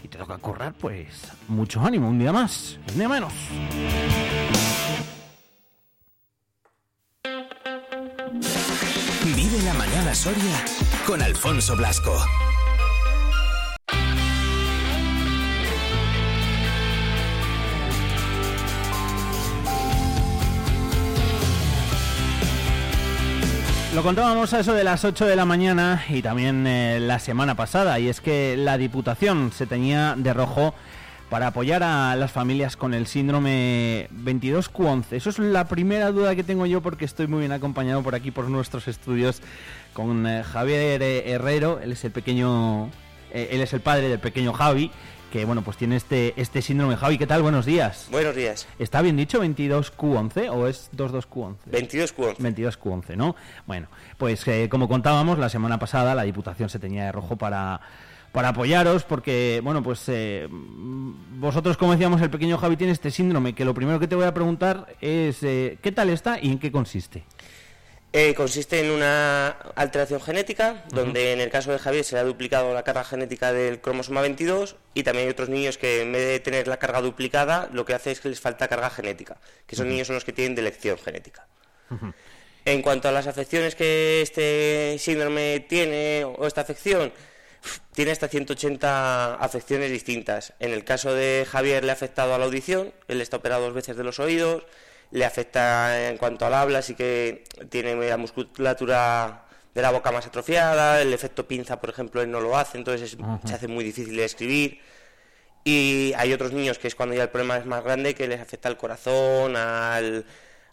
[0.02, 3.32] y te toca correr, pues mucho ánimo, un día más, un día menos.
[9.36, 12.16] Vive la mañana Soria con Alfonso Blasco.
[23.94, 27.56] Lo contábamos a eso de las 8 de la mañana y también eh, la semana
[27.56, 30.74] pasada, y es que la Diputación se tenía de rojo
[31.30, 35.04] para apoyar a las familias con el síndrome 22Q11.
[35.12, 38.32] Eso es la primera duda que tengo yo porque estoy muy bien acompañado por aquí
[38.32, 39.40] por nuestros estudios
[39.92, 42.86] con eh, Javier eh, Herrero, él es el pequeño,
[43.32, 44.90] eh, él es el padre del pequeño Javi,
[45.30, 46.96] que bueno, pues tiene este, este síndrome.
[46.96, 47.42] Javi, ¿qué tal?
[47.42, 48.08] Buenos días.
[48.10, 48.66] Buenos días.
[48.78, 51.56] ¿Está bien dicho 22Q11 o es 22Q11?
[51.70, 52.36] 22Q11.
[52.36, 53.36] 22Q11, ¿no?
[53.66, 53.88] Bueno,
[54.18, 57.80] pues eh, como contábamos, la semana pasada la Diputación se tenía de rojo para,
[58.32, 63.54] para apoyaros, porque, bueno, pues eh, vosotros, como decíamos, el pequeño Javi tiene este síndrome,
[63.54, 66.58] que lo primero que te voy a preguntar es eh, ¿qué tal está y en
[66.58, 67.24] qué consiste?
[68.12, 72.24] Eh, consiste en una alteración genética, donde en el caso de Javier se le ha
[72.24, 76.26] duplicado la carga genética del cromosoma 22 y también hay otros niños que en vez
[76.26, 79.36] de tener la carga duplicada, lo que hace es que les falta carga genética,
[79.66, 79.92] que esos Ujú.
[79.92, 81.46] niños son los que tienen delección genética.
[82.64, 87.12] En cuanto a las afecciones que este síndrome tiene o esta afección,
[87.94, 90.52] tiene hasta 180 afecciones distintas.
[90.58, 93.74] En el caso de Javier le ha afectado a la audición, él está operado dos
[93.74, 94.64] veces de los oídos,
[95.12, 99.44] le afecta en cuanto al habla, así que tiene la musculatura
[99.74, 103.12] de la boca más atrofiada, el efecto pinza, por ejemplo, él no lo hace, entonces
[103.12, 104.80] es- se hace muy difícil de escribir.
[105.64, 108.40] Y hay otros niños que es cuando ya el problema es más grande, que les
[108.40, 110.24] afecta al corazón, al,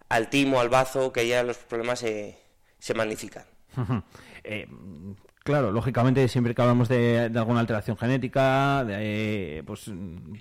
[0.10, 2.38] al timo, al bazo, que ya los problemas se,
[2.80, 3.46] se magnifican.
[4.50, 4.66] Eh,
[5.48, 9.90] claro, lógicamente siempre que hablamos de, de alguna alteración genética, de, eh, pues,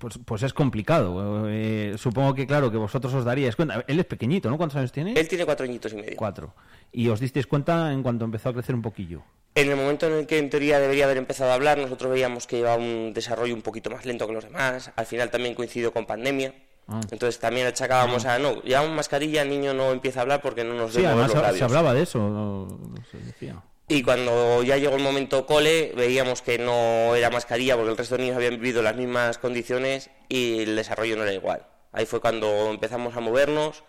[0.00, 1.44] pues, pues es complicado.
[1.48, 3.84] Eh, supongo que claro que vosotros os daríais cuenta.
[3.86, 4.56] Él es pequeñito, ¿no?
[4.58, 5.14] ¿Cuántos años tiene?
[5.14, 6.16] Él tiene cuatro añitos y medio.
[6.16, 6.52] Cuatro.
[6.92, 9.22] Y os disteis cuenta en cuanto empezó a crecer un poquillo.
[9.54, 12.46] En el momento en el que en teoría debería haber empezado a hablar, nosotros veíamos
[12.46, 14.90] que llevaba un desarrollo un poquito más lento que los demás.
[14.96, 16.52] Al final también coincidió con pandemia.
[16.88, 17.00] Ah.
[17.10, 20.74] Entonces también achacábamos a, no, llevamos mascarilla, el niño no empieza a hablar porque no
[20.74, 21.58] nos Sí, además los labios.
[21.58, 22.18] se hablaba de eso.
[22.18, 23.56] no- no se decía.
[23.88, 28.16] Y cuando ya llegó el momento cole, veíamos que no era mascarilla porque el resto
[28.16, 31.66] de niños habían vivido las mismas condiciones y el desarrollo no era igual.
[31.92, 33.84] Ahí fue cuando empezamos a movernos,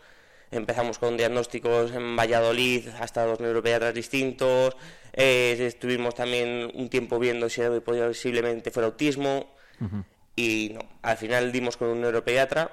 [0.51, 4.77] empezamos con diagnósticos en Valladolid hasta dos neuropediatras distintos,
[5.13, 9.51] eh, estuvimos también un tiempo viendo si posiblemente fuera autismo
[10.35, 12.69] y no, al final dimos con un neuropediatra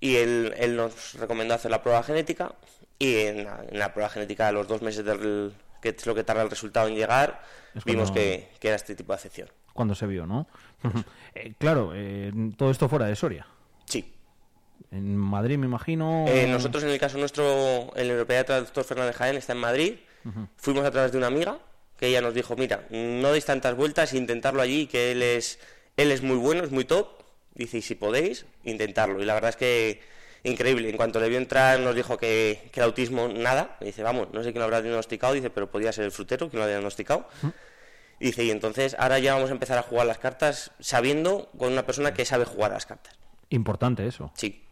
[0.00, 2.56] y él, él nos recomendó hacer la prueba genética
[2.98, 6.14] y en la, en la prueba genética a los dos meses del que es lo
[6.14, 7.42] que tarda el resultado en llegar
[7.74, 10.46] Es vimos cuando- que, que era este tipo de afección Cuando se vio, ¿no?
[11.34, 13.46] Eh, claro, eh, todo esto fuera de Soria.
[13.86, 14.12] Sí.
[14.90, 16.24] En Madrid, me imagino.
[16.28, 19.94] Eh, nosotros en el caso nuestro el neuropediatra el doctor Fernández Jaén está en Madrid
[20.56, 21.58] fuimos a través de una amiga
[21.96, 25.58] que ella nos dijo mira no deis tantas vueltas intentarlo allí que él es
[25.96, 27.22] él es muy bueno es muy top
[27.54, 30.00] dice y si podéis intentarlo y la verdad es que
[30.44, 34.02] increíble en cuanto le vio entrar nos dijo que, que el autismo nada y dice
[34.02, 36.64] vamos no sé quién lo habrá diagnosticado dice pero podía ser el frutero quien lo
[36.64, 37.28] ha diagnosticado
[38.18, 41.72] y dice y entonces ahora ya vamos a empezar a jugar las cartas sabiendo con
[41.72, 43.18] una persona que sabe jugar las cartas
[43.50, 44.30] Importante eso.
[44.34, 44.62] sí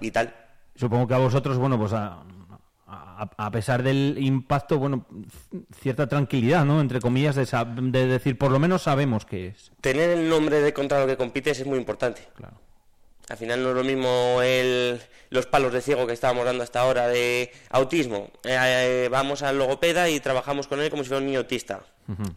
[0.00, 0.34] vital
[0.74, 2.22] Supongo que a vosotros, bueno, pues a,
[2.86, 5.06] a- a pesar del impacto, bueno,
[5.80, 6.82] cierta tranquilidad, ¿no?
[6.82, 7.46] Entre comillas, de,
[7.90, 9.72] de decir, por lo menos sabemos qué es.
[9.80, 12.28] tener el nombre de contra lo que compites es muy importante.
[12.34, 12.60] Claro.
[13.28, 15.00] Al final no es lo mismo el,
[15.30, 18.30] los palos de ciego que estábamos dando hasta ahora de autismo.
[18.44, 21.80] Eh, eh, vamos al logopeda y trabajamos con él como si fuera un niño autista.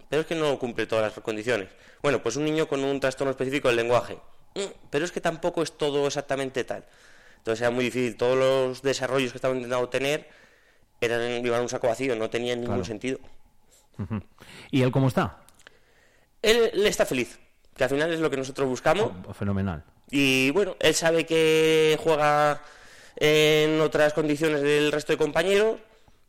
[0.10, 1.70] Pero es que no cumple todas las condiciones.
[2.02, 4.18] Bueno, pues un niño con un trastorno específico del lenguaje.
[4.56, 6.84] Mm, Pero es que tampoco es todo exactamente tal.
[7.38, 8.18] Entonces era muy difícil.
[8.18, 10.28] Todos los desarrollos que estaban intentando tener
[11.02, 12.86] eran iban a un saco vacío, no tenían ningún Claro.
[12.86, 13.20] sentido.
[14.72, 15.38] ¿Y él cómo está?
[16.42, 17.38] Él, él está feliz,
[17.80, 19.10] que al final es lo que nosotros buscamos.
[19.38, 19.82] Fenomenal.
[20.12, 22.62] Y bueno, él sabe que juega
[23.16, 25.78] en otras condiciones del resto de compañeros,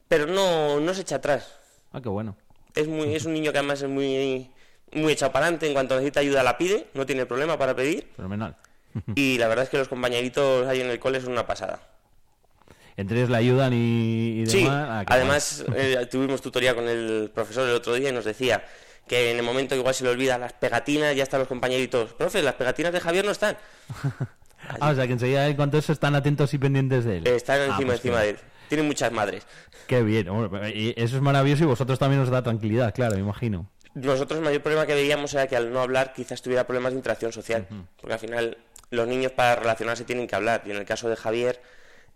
[0.06, 1.58] pero no, no se echa atrás.
[1.92, 2.36] Ah, qué bueno.
[2.76, 4.48] Es, muy, es un niño que además es muy,
[4.92, 5.66] muy echado para adelante.
[5.66, 8.06] En cuanto necesita ayuda la pide, no tiene problema para pedir.
[8.14, 8.56] Fenomenal.
[9.16, 11.80] Y la verdad es que los compañeritos ahí en el cole son una pasada.
[12.96, 14.88] Entre ellos le ayudan y, y Sí, demás.
[14.88, 18.62] Ah, además eh, tuvimos tutoría con el profesor el otro día y nos decía
[19.10, 22.12] que en el momento que igual se le olvida las pegatinas, ya están los compañeritos.
[22.12, 23.56] Profe, las pegatinas de Javier no están.
[24.78, 27.26] Ah, o sea, que enseguida en cuanto eso están atentos y pendientes de él.
[27.26, 28.36] Están Ah, encima, pues encima de él.
[28.68, 29.44] Tiene muchas madres.
[29.88, 30.28] Qué bien.
[30.28, 33.68] hombre, y eso es maravilloso y vosotros también os da tranquilidad, claro, me imagino.
[33.94, 36.98] Nosotros el mayor problema que veíamos era que al no hablar quizás tuviera problemas de
[36.98, 37.66] interacción social,
[38.00, 38.58] porque al final
[38.90, 41.60] los niños para relacionarse tienen que hablar, y en el caso de Javier,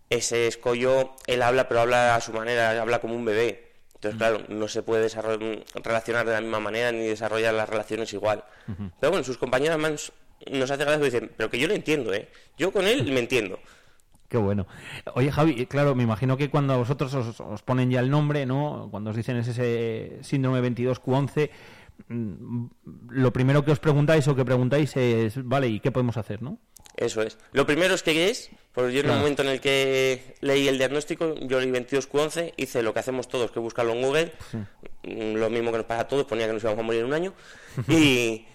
[0.09, 3.73] ese escollo, él habla, pero habla a su manera, habla como un bebé.
[3.95, 8.13] Entonces, claro, no se puede desarroll- relacionar de la misma manera ni desarrollar las relaciones
[8.13, 8.43] igual.
[8.99, 10.11] Pero bueno, sus compañeros más
[10.51, 12.29] nos hace gracia porque dicen, pero que yo lo entiendo, ¿eh?
[12.57, 13.59] Yo con él me entiendo.
[14.27, 14.67] Qué bueno.
[15.13, 18.45] Oye, Javi, claro, me imagino que cuando a vosotros os, os ponen ya el nombre,
[18.45, 18.89] ¿no?
[18.91, 21.49] Cuando os dicen es ese síndrome 22Q11,
[22.09, 22.65] mm,
[23.09, 26.57] lo primero que os preguntáis o que preguntáis es, vale, ¿y qué podemos hacer, no?
[26.97, 27.37] Eso es.
[27.51, 29.19] Lo primero es que es, porque yo en el Claro.
[29.19, 33.51] momento en el que leí el diagnóstico, yo leí 22Q11, hice lo que hacemos todos,
[33.51, 34.31] que buscarlo en Google,
[35.03, 37.07] mm, lo mismo que nos pasa a todos, ponía que nos íbamos a morir en
[37.07, 37.33] un año,
[37.89, 38.45] y,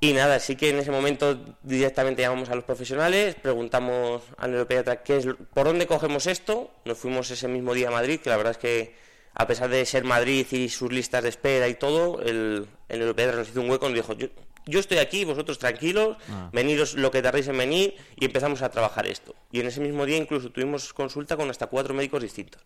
[0.00, 5.02] y nada, sí que en ese momento directamente llamamos a los profesionales, preguntamos al neuropediatra
[5.02, 8.38] qué es, por dónde cogemos esto, nos fuimos ese mismo día a Madrid, que la
[8.38, 8.94] verdad es que
[9.34, 13.38] a pesar de ser Madrid y sus listas de espera y todo, el, el neuropediatra
[13.40, 14.28] nos hizo un hueco y nos dijo, yo,
[14.66, 16.50] yo estoy aquí, vosotros tranquilos, Ah.
[16.52, 19.34] veniros lo que tardéis en venir y empezamos a trabajar esto.
[19.52, 22.62] Y en ese mismo día incluso tuvimos consulta con hasta cuatro médicos distintos.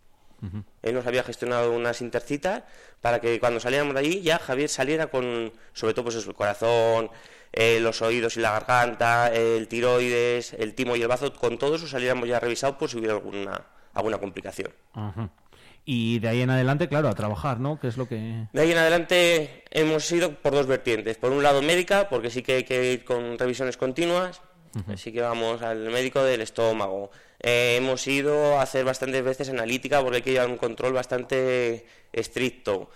[0.83, 2.65] Él nos había gestionado unas intercitas
[3.01, 6.37] para que cuando saliéramos de allí ya Javier saliera con, sobre todo pues eso, el
[6.37, 7.11] corazón,
[7.53, 11.77] eh, los oídos y la garganta, el tiroides, el timo y el bazo, con todo
[11.77, 13.65] eso saliéramos ya revisados por si hubiera alguna,
[13.95, 14.71] alguna complicación.
[15.87, 17.79] Y de ahí en adelante, claro, a trabajar, ¿no?
[17.79, 18.47] Que es lo que...
[18.53, 21.19] De ahí en adelante hemos ido por dos vertientes.
[21.19, 24.41] Por un lado médica, porque sí que hay que ir con revisiones continuas.
[24.93, 27.11] Así que vamos al médico del estómago.
[27.39, 31.87] Eh, hemos ido a hacer bastantes veces analítica porque hay que llevar un control bastante
[32.13, 32.91] estricto.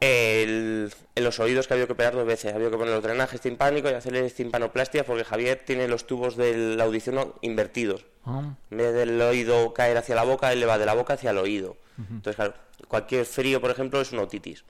[0.00, 2.52] El- en los oídos que ha habido que operar dos veces.
[2.52, 6.36] Ha habido que poner los drenajes timpánicos y hacerle timpanoplastia porque Javier tiene los tubos
[6.36, 8.04] de la audición invertidos.
[8.24, 11.14] Ah, En vez del oído caer hacia la boca, él le va de la boca
[11.14, 11.76] hacia el oído.
[11.98, 12.54] Entonces, claro,
[12.86, 14.64] cualquier frío, por ejemplo, es una otitis.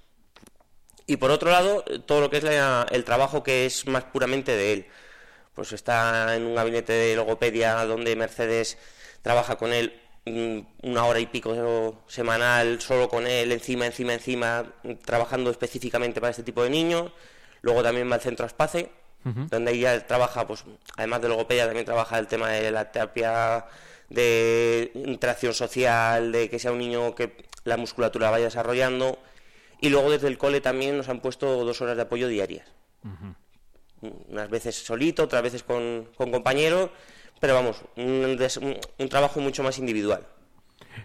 [1.07, 4.53] Y por otro lado, todo lo que es la- el trabajo que es más puramente
[4.57, 4.87] de él.
[5.55, 8.79] Pues está en un gabinete de logopedia donde Mercedes
[9.23, 14.67] trabaja con él mm, una hora y pico semanal, solo con él, encima, encima, encima,
[15.07, 17.11] trabajando específicamente para este tipo de niños.
[17.63, 18.91] Luego también va al centro Aspace,
[19.49, 20.65] donde ella trabaja, pues,
[20.99, 23.65] además de logopedia, también trabaja el tema de la terapia
[24.09, 29.19] de interacción social, de que sea un niño que la musculatura vaya desarrollando.
[29.81, 32.67] Y luego desde el cole también nos han puesto dos horas de apoyo diarias.
[34.01, 36.91] Unas veces solito, otras veces con, con compañeros,
[37.41, 38.39] pero vamos, un,
[38.99, 40.27] un trabajo mucho más individual.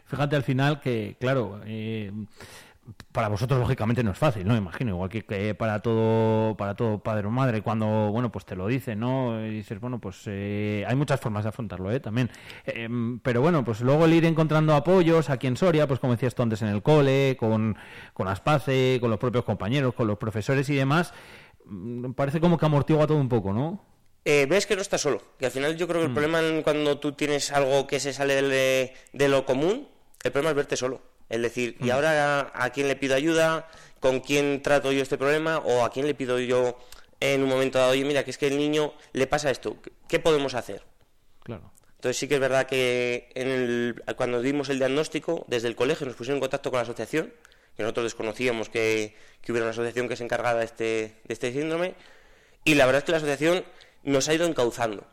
[0.06, 2.12] Fíjate al final que, claro, eh,
[3.14, 4.58] para vosotros lógicamente no es fácil, ¿no?
[4.58, 8.56] Imagino, igual que, que para todo para todo padre o madre, cuando, bueno, pues te
[8.56, 9.46] lo dicen, ¿no?
[9.46, 12.00] Y dices, bueno, pues eh, hay muchas formas de afrontarlo, ¿eh?
[12.00, 12.30] También.
[12.66, 12.90] Eh,
[13.22, 16.44] pero bueno, pues luego el ir encontrando apoyos aquí en Soria, pues como decías tú
[16.44, 17.78] antes en el cole, con,
[18.14, 21.14] con Aspace, con los propios compañeros, con los profesores y demás,
[21.66, 23.82] mm, parece como que amortigua todo un poco, ¿no?
[24.26, 26.16] Eh, ves que no estás solo, que al final yo creo que el Mm.
[26.16, 29.88] problema cuando tú tienes algo que se sale de, de lo común,
[30.24, 31.02] el problema es verte solo.
[31.34, 33.68] Es decir, ¿y ahora a, a quién le pido ayuda?
[34.00, 35.58] ¿Con quién trato yo este problema?
[35.60, 36.78] ¿O a quién le pido yo
[37.20, 39.92] en un momento dado, oye, mira, que es que el niño le pasa esto, ¿qué-
[40.08, 40.84] ¿qué podemos hacer?
[41.42, 41.72] Claro.
[41.96, 46.06] Entonces sí que es verdad que en el- cuando dimos el diagnóstico, desde el colegio
[46.06, 47.34] nos pusieron en contacto con la asociación,
[47.78, 50.84] que nosotros desconocíamos que, que hubiera una asociación que se encargara de este,
[51.24, 51.96] de este síndrome,
[52.66, 53.64] y la verdad es que la asociación
[54.04, 55.08] nos ha ido encauzando.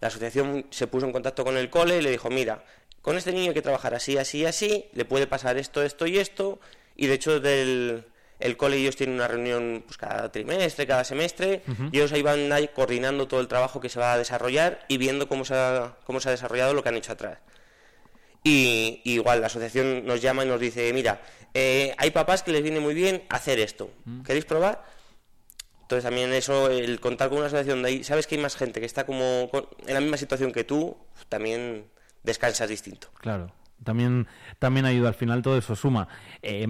[0.00, 2.64] La asociación se puso en contacto con el cole y le dijo, mira,
[3.06, 6.18] con este niño hay que trabajar así, así, así, le puede pasar esto, esto y
[6.18, 6.58] esto,
[6.96, 8.04] y de hecho del
[8.40, 12.52] el cole ellos tienen una reunión pues, cada trimestre, cada semestre, y ellos ahí van
[12.52, 15.96] ahí coordinando todo el trabajo que se va a desarrollar y viendo cómo se ha,
[16.04, 17.38] cómo se ha desarrollado lo que han hecho atrás.
[18.42, 21.22] Y, y igual la asociación nos llama y nos dice, mira,
[21.54, 23.88] eh, hay papás que les viene muy bien hacer esto,
[24.24, 24.84] ¿queréis probar?
[25.82, 28.80] Entonces también eso, el contar con una asociación de ahí, sabes que hay más gente
[28.80, 30.96] que está como con- en la misma situación que tú,
[31.28, 31.86] también
[32.26, 33.08] descansas distinto.
[33.20, 33.52] Claro.
[33.84, 34.26] También,
[34.58, 36.08] también ayuda al final, todo eso suma.
[36.42, 36.66] Eh,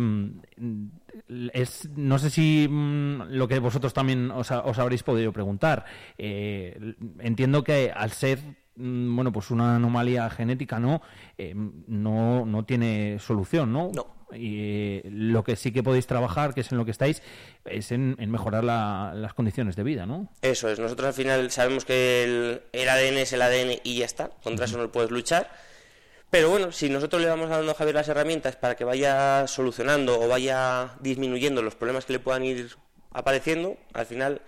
[1.52, 5.84] es, no sé si mm, lo que vosotros también os, ha- os habréis podido preguntar.
[6.18, 8.40] Eh, entiendo que al ser
[8.76, 11.00] mm, bueno, pues una anomalía genética, ¿no?
[11.38, 11.54] Eh,
[11.86, 13.90] no, no tiene solución, ¿no?
[14.32, 17.22] Y eh, lo que sí que podéis trabajar, que es en lo que estáis,
[17.64, 20.28] es en, en mejorar la- las condiciones de vida, ¿no?
[20.42, 24.04] Eso es, nosotros al final sabemos que el, el ADN es el ADN y ya
[24.04, 25.50] está, contra eso no puedes luchar.
[26.28, 30.18] Pero bueno, si nosotros le vamos dando a Javier las herramientas para que vaya solucionando
[30.20, 32.70] o vaya disminuyendo los problemas que le puedan ir
[33.12, 34.42] apareciendo, al final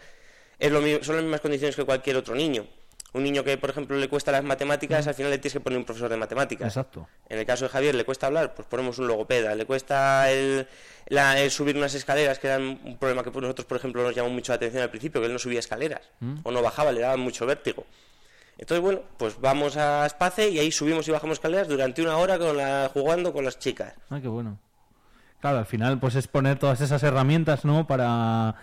[0.58, 2.66] es lo mi- son las mismas condiciones que cualquier otro niño.
[3.14, 5.78] Un niño que, por ejemplo, le cuesta las matemáticas, al final le tienes que poner
[5.78, 6.68] un profesor de matemáticas.
[6.68, 7.08] Exacto.
[7.30, 9.54] En el caso de Javier, le cuesta hablar, pues ponemos un logopeda.
[9.54, 10.66] Le cuesta el,
[11.06, 14.28] la- el subir unas escaleras, que era un problema que nosotros, por ejemplo, nos llamó
[14.28, 16.40] mucho la atención al principio, que él no subía escaleras Mm.
[16.42, 17.86] o no bajaba, le daba mucho vértigo.
[18.58, 22.38] Entonces, bueno, pues vamos a Space y ahí subimos y bajamos escaleras durante una hora
[22.38, 23.94] con la, jugando con las chicas.
[24.10, 24.58] Ah, qué bueno.
[25.40, 27.86] Claro, al final pues es poner todas esas herramientas, ¿no?
[27.86, 28.56] Para,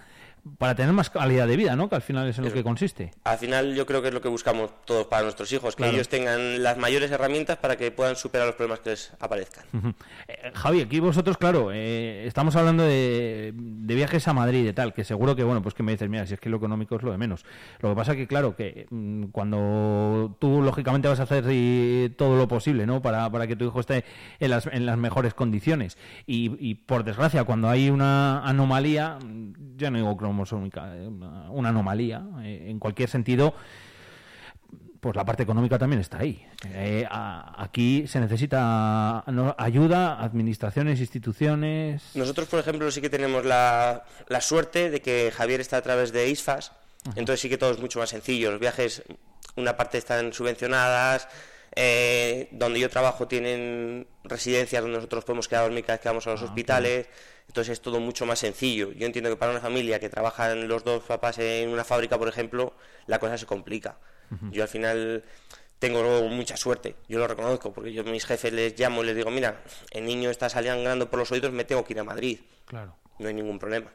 [0.58, 1.89] para tener más calidad de vida, ¿no?
[1.89, 3.12] Que al final es en lo que consiste.
[3.24, 5.93] Al final yo creo que es lo que buscamos todos para nuestros hijos, que Claro.
[5.93, 9.66] ellos tengan las mayores herramientas para que puedan superar los problemas que les aparezcan.
[10.28, 14.93] Eh, Javi, aquí vosotros, claro, eh, estamos hablando de, de viajes a Madrid y tal,
[14.93, 17.04] que seguro que, bueno, pues que me dices, mira, si es que lo económico es
[17.04, 17.46] lo de menos.
[17.80, 22.38] Lo que pasa que, claro, que mm, cuando tú, lógicamente, vas a hacer y, todo
[22.38, 23.02] lo posible, ¿no?
[23.02, 24.06] Para, para que tu hijo esté
[24.39, 25.98] en las, en las mejores condiciones.
[26.26, 31.70] Y, y, por desgracia, cuando hay una anomalía, mm, ya no digo cromosómica, eh, una,
[31.70, 33.54] anomalía, eh, en cualquier sentido,
[35.00, 36.46] pues la parte económica también está ahí.
[36.68, 39.24] Eh, a- aquí se necesita
[39.58, 42.04] ayuda, administraciones, instituciones.
[42.16, 46.12] Nosotros, por ejemplo, sí que tenemos la, la suerte de que Javier está a través
[46.12, 46.72] de ISFAS,
[47.16, 48.52] entonces sí que todo es mucho más sencillo.
[48.52, 49.04] Los viajes,
[49.56, 51.28] una parte están subvencionadas,
[51.76, 56.26] eh, donde yo trabajo tienen residencias donde nosotros podemos quedar dormir cada vez que vamos
[56.26, 57.08] a los hospitales,
[57.48, 58.91] entonces es todo mucho más sencillo.
[58.91, 62.28] Yo entiendo que para una familia que trabajan los dos papás en una fábrica, por
[62.28, 62.74] ejemplo,
[63.08, 63.98] la cosa se complica.
[64.52, 65.24] Yo al final
[65.80, 69.16] tengo mucha suerte, yo lo reconozco, porque yo a mis jefes les llamo y les
[69.16, 72.39] digo, mira, el niño está sangrando por los oídos, me tengo que ir a Madrid.
[72.66, 72.96] Claro.
[73.20, 73.93] No hay ningún problema.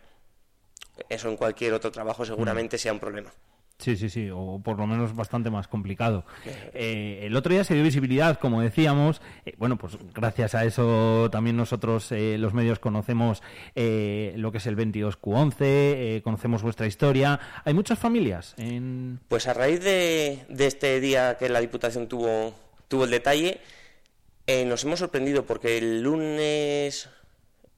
[1.08, 3.32] Eso en cualquier otro trabajo seguramente sea un problema.
[3.80, 6.24] Sí, sí, sí, o por lo menos bastante más complicado.
[6.74, 9.20] Eh, el otro día se dio visibilidad, como decíamos.
[9.46, 13.42] eh, bueno, pues gracias a eso también nosotros, eh, los medios, conocemos
[13.74, 17.40] eh, lo que es el 22Q11, eh, conocemos vuestra historia.
[17.64, 19.18] Hay muchas familias en...
[19.28, 22.54] Pues a raíz de, de este día que la Diputación tuvo,
[22.88, 23.60] tuvo el detalle,
[24.46, 27.08] eh, nos hemos sorprendido porque el lunes,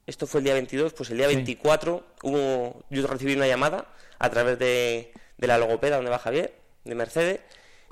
[0.07, 1.35] esto fue el día 22, pues el día Sí.
[1.35, 3.87] 24 hubo, yo recibí una llamada
[4.19, 5.11] a través de,
[5.43, 6.53] de la logopeda donde va Javier,
[6.85, 7.41] de Mercedes,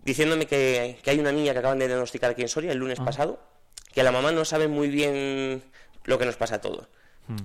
[0.05, 2.97] diciéndome que, que hay una niña que acaban de diagnosticar aquí en Soria el lunes
[3.01, 3.05] Ah.
[3.05, 3.39] pasado,
[3.93, 5.61] que la mamá no sabe muy bien
[6.05, 6.87] lo que nos pasa a todos.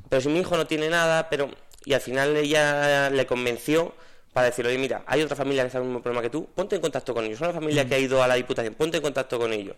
[0.09, 1.51] Pero si mi hijo no tiene nada, pero...
[1.85, 3.95] Y al final ella le convenció
[4.33, 6.47] para decirle, oye, mira, hay otra familia que está en el mismo problema que tú,
[6.55, 7.41] ponte en contacto con ellos.
[7.41, 9.77] Una familia que ha ido a la Diputación, ponte en contacto con ellos.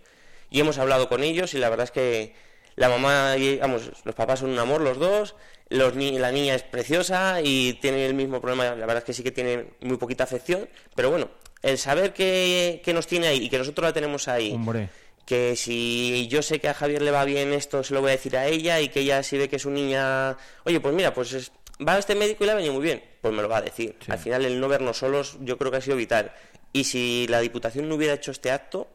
[0.50, 2.34] Y hemos hablado con ellos y la verdad es que
[2.76, 5.34] La mamá y, vamos, los papás son un amor los dos,
[5.70, 9.12] los ni- la niña es preciosa y tiene el mismo problema, la verdad es que
[9.12, 11.28] sí que tiene muy poquita afección, pero bueno,
[11.62, 14.88] el saber que, que nos tiene ahí y que nosotros la tenemos ahí, Hombre.
[15.26, 18.12] que si yo sé que a Javier le va bien esto, se lo voy a
[18.12, 21.32] decir a ella y que ella si ve que su niña, oye, pues mira, pues
[21.34, 21.52] es-
[21.86, 23.62] va a este médico y le ha venido muy bien, pues me lo va a
[23.62, 23.96] decir.
[24.08, 26.32] Al final el no vernos solos yo creo que ha sido vital.
[26.72, 28.88] Y si la Diputación no hubiera hecho este acto,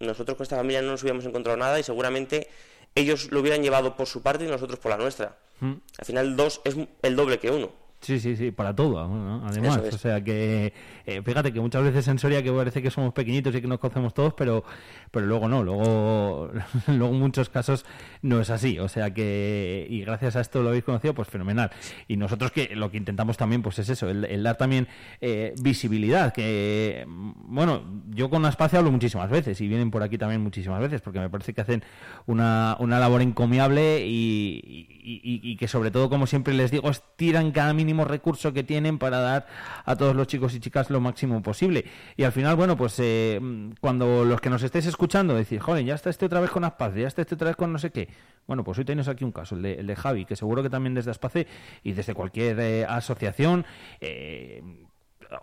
[0.00, 2.48] nosotros con esta familia no nos hubiéramos encontrado nada y seguramente
[2.94, 5.38] ellos lo hubieran llevado por su parte y nosotros por la nuestra.
[5.60, 5.74] Mm.
[5.98, 7.72] Al final dos es el doble que uno.
[8.00, 9.44] Sí, sí, sí, para todo, ¿no?
[9.46, 9.80] además.
[9.84, 9.94] Es.
[9.94, 10.72] O sea que,
[11.04, 13.78] eh, fíjate que muchas veces en Soria que parece que somos pequeñitos y que nos
[13.80, 14.62] conocemos todos, pero,
[15.10, 16.50] pero luego no, luego,
[16.86, 17.84] luego en muchos casos
[18.22, 18.78] no es así.
[18.78, 21.70] O sea que, y gracias a esto lo habéis conocido, pues fenomenal.
[22.06, 24.86] Y nosotros que lo que intentamos también, pues es eso, el, el dar también
[25.20, 26.32] eh, visibilidad.
[26.32, 30.80] Que, mm, bueno, yo con Aspace hablo muchísimas veces y vienen por aquí también muchísimas
[30.80, 31.82] veces, porque me parece que hacen
[32.26, 36.88] una, una labor encomiable y, y- y- y que sobre todo, como siempre les digo,
[36.90, 39.46] estiran cada mínimo recurso que tienen para dar
[39.86, 41.86] a todos los chicos y chicas lo máximo posible.
[42.16, 45.84] Y al final, bueno, pues eh, mm, cuando los que nos estéis escuchando decís, joder,
[45.84, 47.90] ya está este otra vez con Aspace, ya está este otra vez con no sé
[47.90, 48.08] qué.
[48.46, 50.68] Bueno, pues hoy tenéis aquí un caso, el de, el de Javi, que seguro que
[50.68, 51.46] también desde Aspace
[51.82, 53.64] y desde cualquier eh, asociación
[54.00, 54.62] eh,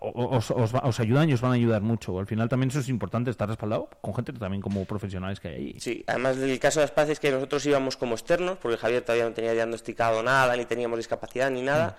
[0.02, 2.20] os, os os ayudan y os van a ayudar mucho.
[2.20, 5.56] Al final también eso es importante, estar respaldado con gente también como profesionales que hay
[5.56, 5.76] ahí.
[5.80, 9.26] Sí, además del caso de Aspace es que nosotros íbamos como externos, porque Javier todavía
[9.26, 11.98] no tenía diagnosticado nada, ni teníamos discapacidad ni nada.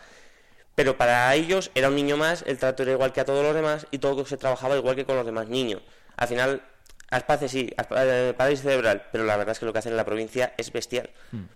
[0.77, 3.55] Pero para ellos era un niño más, el trato era igual que a todos los
[3.55, 5.83] demás y todo se trabajaba igual que con los demás niños.
[6.17, 6.63] Al final,
[7.11, 10.05] Aspace sí, eh, parálisis cerebral, pero la verdad es que lo que hacen en la
[10.05, 11.09] provincia es bestial,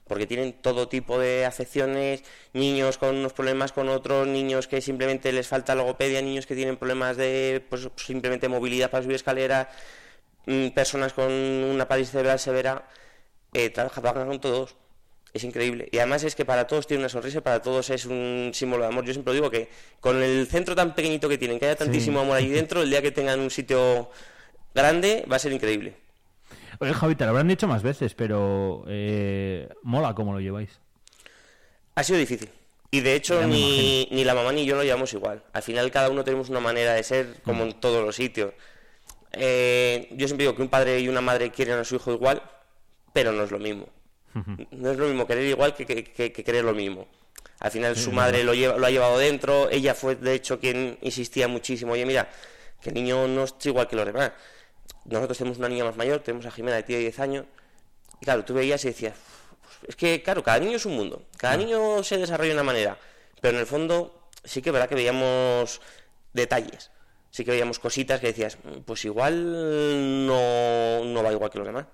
[0.06, 5.32] porque tienen todo tipo de afecciones, niños con unos problemas con otros, niños que simplemente
[5.32, 9.68] les falta logopedia, niños que tienen problemas de pues, simplemente movilidad para subir escaleras,
[10.46, 12.86] mm, personas con una parálisis cerebral severa,
[13.52, 14.76] eh, trabajan con todos.
[15.32, 15.88] Es increíble.
[15.92, 18.88] Y además es que para todos tiene una sonrisa, para todos es un símbolo de
[18.88, 19.04] amor.
[19.04, 19.68] Yo siempre digo que
[20.00, 23.00] con el centro tan pequeñito que tienen, que haya tantísimo amor ahí dentro, el día
[23.00, 24.10] que tengan un sitio
[24.74, 25.94] grande va a ser increíble.
[26.80, 30.80] Oye, Javi, te lo habrán dicho más veces, pero eh, mola cómo lo lleváis.
[31.94, 32.50] Ha sido difícil.
[32.90, 35.44] Y de hecho ni, ni la mamá ni yo lo llevamos igual.
[35.52, 38.52] Al final cada uno tenemos una manera de ser, como en todos los sitios.
[39.32, 42.42] Eh, yo siempre digo que un padre y una madre quieren a su hijo igual,
[43.12, 43.86] pero no es lo mismo.
[44.70, 47.08] No es lo mismo querer igual que, que, que- que querer lo mismo.
[47.58, 50.58] Al final Sí, su madre lo, lleva, lo ha llevado dentro, ella fue de hecho
[50.60, 52.30] quien insistía muchísimo, oye mira,
[52.80, 54.32] que el niño no es igual que los demás.
[55.04, 57.44] Nosotros tenemos una niña más mayor, tenemos a Jimena que tiene 10 años,
[58.20, 59.14] y claro, tú veías y decías,
[59.86, 62.98] es que claro, cada niño es un mundo, cada niño se desarrolla de una manera,
[63.40, 65.80] pero en el fondo sí que es verdad que veíamos
[66.32, 66.90] detalles,
[67.30, 71.66] sí que veíamos cositas que decías, "Mm, pues igual no, no va igual que los
[71.66, 71.86] demás.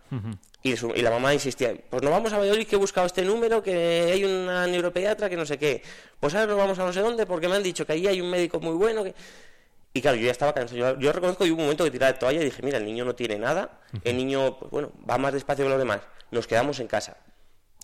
[0.62, 3.22] Y, su- y la mamá insistía, pues nos vamos a Valladolid que he buscado este
[3.22, 5.82] número, que hay una neuropediatra que no sé qué.
[6.18, 8.20] Pues ahora nos vamos a no sé dónde porque me han dicho que ahí hay
[8.20, 9.04] un médico muy bueno.
[9.04, 9.14] Que...
[9.92, 10.76] Y claro, yo ya estaba cansado.
[10.78, 12.84] Yo, yo reconozco que hubo un momento que tiré la toalla y dije, mira, el
[12.84, 16.00] niño no tiene nada, el niño, pues bueno, va más despacio que los demás.
[16.32, 17.16] Nos quedamos en casa.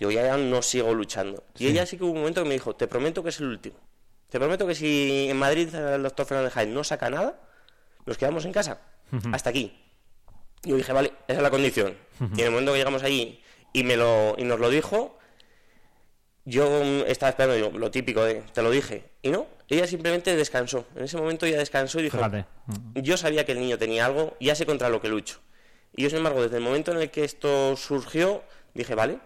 [0.01, 1.45] Yo ya no sigo luchando.
[1.59, 3.47] Y ella sí que hubo un momento que me dijo, te prometo que es el
[3.47, 3.77] último.
[4.33, 7.39] Te prometo que si en Madrid el doctor Fernández Jaén no saca nada,
[8.07, 8.79] nos quedamos en casa.
[9.31, 9.79] Hasta aquí.
[10.65, 11.95] Y yo dije, vale, esa es la condición.
[12.35, 13.43] Y en el momento que llegamos allí
[13.75, 15.19] y, me lo, y nos lo dijo,
[16.47, 19.11] yo mm, estaba esperando, digo, lo típico de, te lo dije.
[19.21, 20.87] Y no, ella simplemente descansó.
[20.97, 22.47] En ese momento ella descansó y dijo, Fíjate.
[22.95, 25.41] yo sabía que el niño tenía algo, ya sé contra lo que lucho.
[25.95, 29.19] Y yo, sin embargo, desde el momento en el que esto surgió, dije, vale,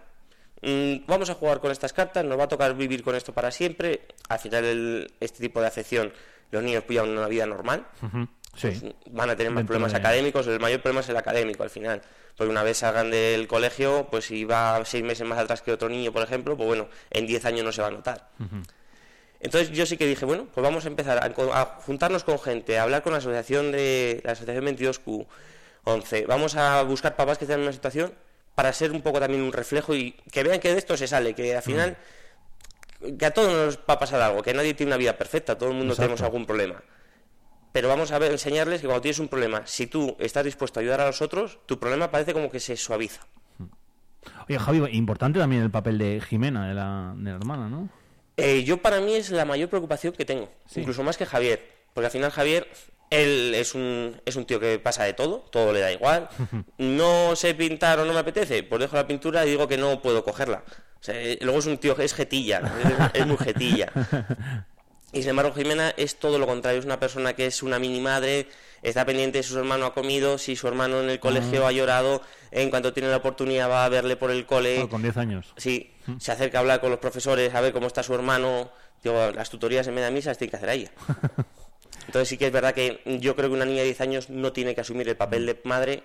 [1.07, 4.01] vamos a jugar con estas cartas, nos va a tocar vivir con esto para siempre.
[4.29, 6.11] Al final, el- este tipo de afección,
[6.51, 7.85] los niños pillan una vida normal,
[8.55, 8.95] Sí.
[9.11, 12.01] van a tener más problemas de- académicos, el mayor problema es el académico al final.
[12.35, 15.89] Porque una vez salgan del colegio, pues si va seis meses más atrás que otro
[15.89, 18.29] niño, por ejemplo, pues bueno, en diez años no se va a notar.
[19.39, 22.77] Entonces yo sí que dije, bueno, pues vamos a empezar a, a juntarnos con gente,
[22.77, 26.25] a hablar con la asociación de la asociación 22Q11.
[26.27, 28.13] Vamos a buscar papás que estén en una situación
[28.57, 31.35] para ser un poco también un reflejo y que vean que de esto se sale,
[31.35, 31.95] que al final
[33.19, 35.69] que a todos nos va a pasar algo, que nadie tiene una vida perfecta, todo
[35.69, 36.07] el mundo Exacto.
[36.07, 36.81] tenemos algún problema.
[37.71, 40.81] Pero vamos a ver, enseñarles que cuando tienes un problema, si tú estás dispuesto a
[40.81, 43.21] ayudar a los otros, tu problema parece como que se suaviza.
[44.49, 47.89] Oye, Javi, importante también el papel de Jimena, de la, de la hermana, ¿no?
[48.37, 50.79] Eh, yo para mí es la mayor preocupación que tengo, Sí.
[50.79, 52.67] incluso más que Javier, porque al final Javier,
[53.09, 56.27] él es un, es un tío que pasa de todo, todo le da igual,
[56.77, 60.01] no sé pintar o no me apetece, pues dejo la pintura y digo que no
[60.01, 60.63] puedo cogerla.
[60.99, 62.61] O sea, eh, luego es un tío que es jetilla,
[63.13, 63.91] es, es muy jetilla.
[65.13, 68.01] Y sin embargo, Jimena es todo lo contrario, es una persona que es una mini
[68.01, 68.45] madre,
[68.83, 71.69] está pendiente de si su hermano ha comido, si su hermano en el colegio Ah.
[71.69, 74.81] ha llorado, en cuanto tiene la oportunidad va a verle por el cole.
[74.83, 75.53] Ah, con 10 años.
[75.55, 78.69] Sí, se acerca a hablar con los profesores, a ver cómo está su hermano.
[79.01, 80.91] Digo, las tutorías en media misa las tiene que hacer a ella.
[82.05, 84.51] Entonces sí que es verdad que yo creo que una niña de 10 años no
[84.53, 86.03] tiene que asumir el papel de madre,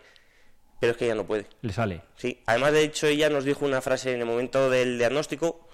[0.80, 1.46] pero es que ella no puede.
[1.62, 2.02] Le sale.
[2.16, 5.68] Sí, además de hecho ella nos dijo una frase en el momento del diagnóstico,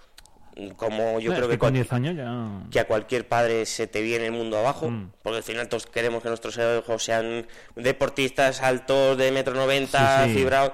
[0.77, 2.69] como yo creo es que, con cual- 10 años ya...
[2.71, 5.13] que a cualquier padre se te viene el mundo abajo, Mm.
[5.23, 7.47] porque al final todos queremos que nuestros hijos sean
[7.77, 10.39] deportistas altos de metro noventa, Sí, sí.
[10.39, 10.73] fibrados.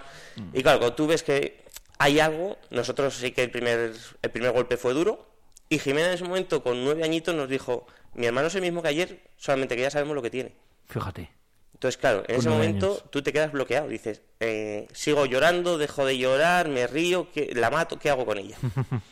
[0.52, 1.62] Y claro, cuando tú ves que
[1.98, 5.26] hay algo, nosotros sí que el primer, el primer golpe fue duro,
[5.68, 8.82] y Jimena en ese momento con nueve añitos nos dijo, mi hermano es el mismo
[8.82, 10.52] que ayer, solamente que ya sabemos lo que tiene.
[10.88, 11.30] Fíjate.
[11.74, 13.04] Entonces, claro, en Con ese momento años.
[13.10, 13.88] tú te quedas bloqueado.
[13.88, 18.38] Dices, eh, sigo llorando, dejo de llorar, me río, ¿qué- la mato, ¿qué hago con
[18.38, 18.56] ella?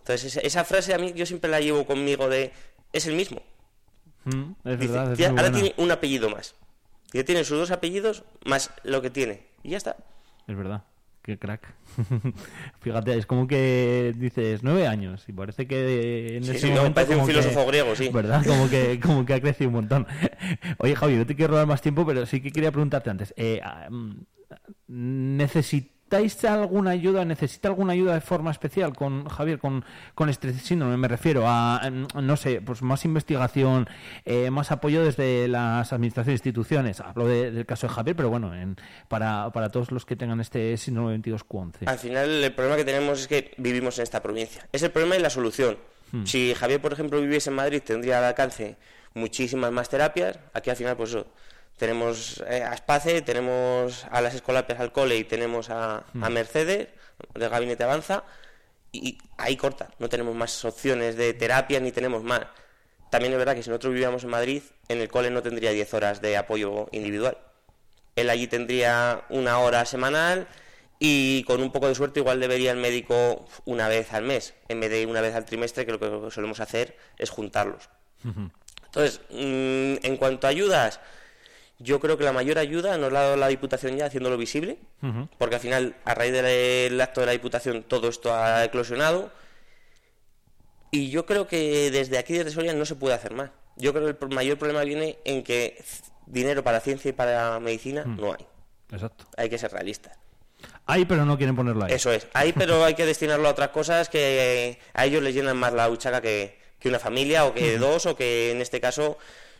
[0.00, 2.52] Entonces, esa, esa frase a mí yo siempre la llevo conmigo de,
[2.92, 3.42] es el mismo.
[4.24, 5.64] Mm, es Dice, verdad, es "Ya- muy ahora buena.
[5.64, 6.54] tiene un apellido más.
[7.12, 9.46] Ya tiene sus dos apellidos más lo que tiene.
[9.62, 9.96] Y ya está.
[10.46, 10.84] Es verdad.
[11.30, 11.62] Qué crack.
[12.80, 16.78] Fíjate, es como que dices nueve años y parece que en Sí, ese sí, no,
[16.78, 18.08] momento parece un que- filósofo griego, sí.
[18.12, 18.44] ¿Verdad?
[18.44, 20.08] Como que, como que ha crecido un montón.
[20.78, 23.32] Oye, Javi, no te quiero robar más tiempo, pero sí que quería preguntarte antes.
[23.36, 24.12] Eh, ah, mm,
[26.10, 27.24] ¿Necesitáis alguna ayuda?
[27.24, 29.84] ¿Necesita alguna ayuda de forma especial con Javier, con,
[30.16, 30.96] con este síndrome?
[30.96, 33.88] Me refiero a, mm, no sé, pues más investigación,
[34.24, 36.98] eh, más apoyo desde las administraciones e instituciones.
[37.00, 40.40] Hablo de- del caso de Javier, pero bueno, en- para, para todos los que tengan
[40.40, 41.86] este síndrome 22Q11.
[41.86, 44.66] Al final el problema que tenemos es que vivimos en esta provincia.
[44.72, 45.78] Es el problema y la solución.
[46.10, 46.24] Hmm.
[46.26, 48.76] Si Javier, por ejemplo, viviese en Madrid, tendría al alcance
[49.14, 50.40] muchísimas más terapias.
[50.54, 51.28] Aquí al final, pues eso,
[51.80, 56.32] tenemos eh, a Espace, tenemos a las escolapias al cole y tenemos a, a Hmm.
[56.32, 56.88] Mercedes,
[57.34, 58.22] del Gabinete Avanza,
[58.92, 59.88] y ahí corta.
[59.98, 62.42] No tenemos más opciones de terapia ni tenemos más.
[63.10, 65.94] También es verdad que si nosotros vivíamos en Madrid, en el cole no tendría 10
[65.94, 67.38] horas de apoyo individual.
[68.14, 70.48] Él allí tendría una hora semanal
[70.98, 74.80] y con un poco de suerte igual debería el médico una vez al mes, en
[74.80, 77.88] vez de una vez al trimestre, que lo que solemos hacer es juntarlos.
[78.84, 81.00] Entonces, mm, en cuanto a ayudas,
[81.80, 84.78] yo creo que la mayor ayuda nos la ha dado la Diputación ya haciéndolo visible,
[85.38, 89.32] porque al final, a raíz del acto de la Diputación, todo esto ha eclosionado.
[90.90, 93.50] Y yo creo que desde aquí, desde Soria, no se puede hacer más.
[93.76, 95.82] Yo creo que el mayor problema viene en que
[96.26, 98.46] dinero para ciencia y para medicina no hay.
[98.92, 99.24] Exacto.
[99.38, 100.18] Hay que ser realistas.
[100.84, 101.92] Hay, pero no quieren ponerlo ahí.
[101.92, 102.26] Eso es.
[102.34, 105.88] Hay, pero hay que destinarlo a otras cosas que a ellos les llenan más la
[105.88, 109.16] huchaca que, que una familia o que dos o que en este caso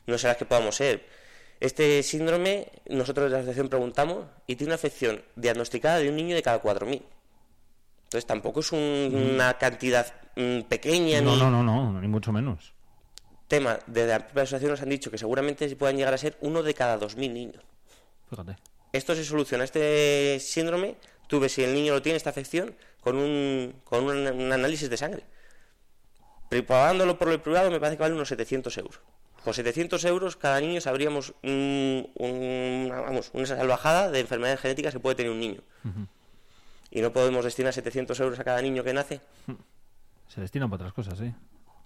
[0.07, 1.20] no sé las que podamos ser.
[1.61, 6.35] Este síndrome, nosotros desde la asociación preguntamos y tiene una afección diagnosticada de un niño
[6.35, 7.03] de cada 4.000.
[8.05, 12.33] Entonces tampoco es un- una cantidad mm, pequeña No, ni no, no, no, ni mucho
[12.33, 12.73] menos.
[13.47, 13.79] tema.
[13.87, 16.63] Desde la propia asociación nos han dicho que seguramente se puedan llegar a ser uno
[16.63, 17.63] de cada 2.000 niños.
[18.31, 18.57] Fíjate.
[18.93, 20.97] Esto se soluciona, este síndrome,
[21.29, 24.89] tú ves si el niño lo tiene, esta afección, con un, con un, un análisis
[24.89, 25.25] de sangre.
[26.67, 29.01] Pagándolo por el privado me parece que vale unos 700 euros.
[29.45, 34.93] Por 700 euros cada niño sabríamos un- un- una, vamos, una salvajada de enfermedades genéticas
[34.93, 35.61] que puede tener un niño.
[36.91, 39.21] Y no podemos destinar 700 euros a cada niño que nace.
[40.29, 41.35] Se destina para otras cosas, ¿eh?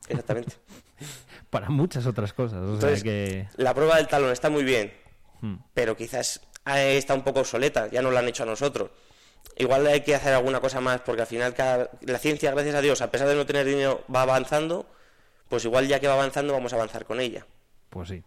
[0.09, 0.55] Exactamente.
[1.51, 2.59] Para muchas otras cosas.
[2.59, 3.49] O sea Entonces, que...
[3.57, 4.93] la prueba del talón está muy bien,
[5.41, 5.57] Hmm.
[5.73, 8.91] pero quizás está un poco obsoleta, ya no la han hecho a nosotros.
[9.57, 12.81] Igual hay que hacer alguna cosa más, porque al final cada- la ciencia, gracias a
[12.81, 14.87] Dios, a pesar de no tener dinero, va avanzando,
[15.49, 17.47] pues igual ya que va avanzando vamos a avanzar con ella.
[17.91, 18.23] Pues sí.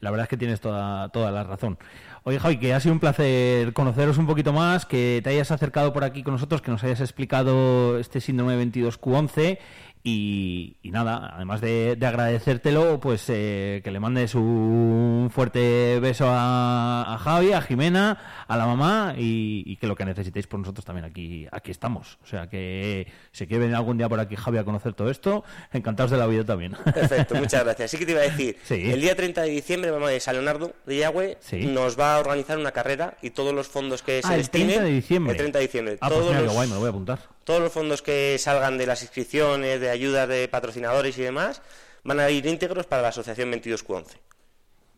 [0.00, 1.78] La verdad es que tienes toda, toda la razón.
[2.24, 5.92] Oye, Javi, que ha sido un placer conoceros un poquito más, que te hayas acercado
[5.92, 9.58] por aquí con nosotros, que nos hayas explicado este síndrome 22Q11
[10.04, 16.26] y, y nada, además de, de agradecértelo, pues eh, que le mandes un fuerte beso
[16.28, 20.58] a, a Javi, a Jimena, a la mamá y, y que lo que necesitéis por
[20.60, 22.18] nosotros también aquí, aquí estamos.
[22.22, 25.44] O sea que si quiere venir algún día por aquí Javi a conocer todo esto,
[25.72, 26.72] encantados de la vida también.
[26.72, 27.90] Perfecto, muchas gracias.
[27.92, 28.90] Sí que te iba a decir, Sí.
[28.90, 31.66] el día 30 de diciembre, mamá de San Leonardo de Yagüe Sí.
[31.66, 34.68] nos va a organizar una carrera y todos los fondos que Ah, se el destinen...
[34.68, 35.32] 30 de diciembre.
[35.32, 35.98] El 30 de diciembre.
[36.00, 37.18] Ah, pues mira, los- guay, me lo voy a apuntar.
[37.44, 41.62] Todos los fondos que salgan de las inscripciones, de ayudas de patrocinadores y demás,
[42.04, 44.18] van a ir íntegros para la Asociación 22Q11.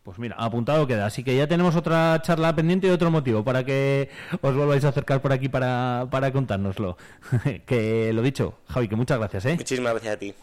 [0.03, 1.07] Pues mira, apuntado queda.
[1.07, 4.89] Así que ya tenemos otra charla pendiente y otro motivo para que os volváis a
[4.89, 6.95] acercar por aquí para, para contárnoslo.
[7.65, 9.55] que lo dicho, Javi, que muchas gracias, ¿eh?
[9.55, 10.35] Muchísimas gracias a ti.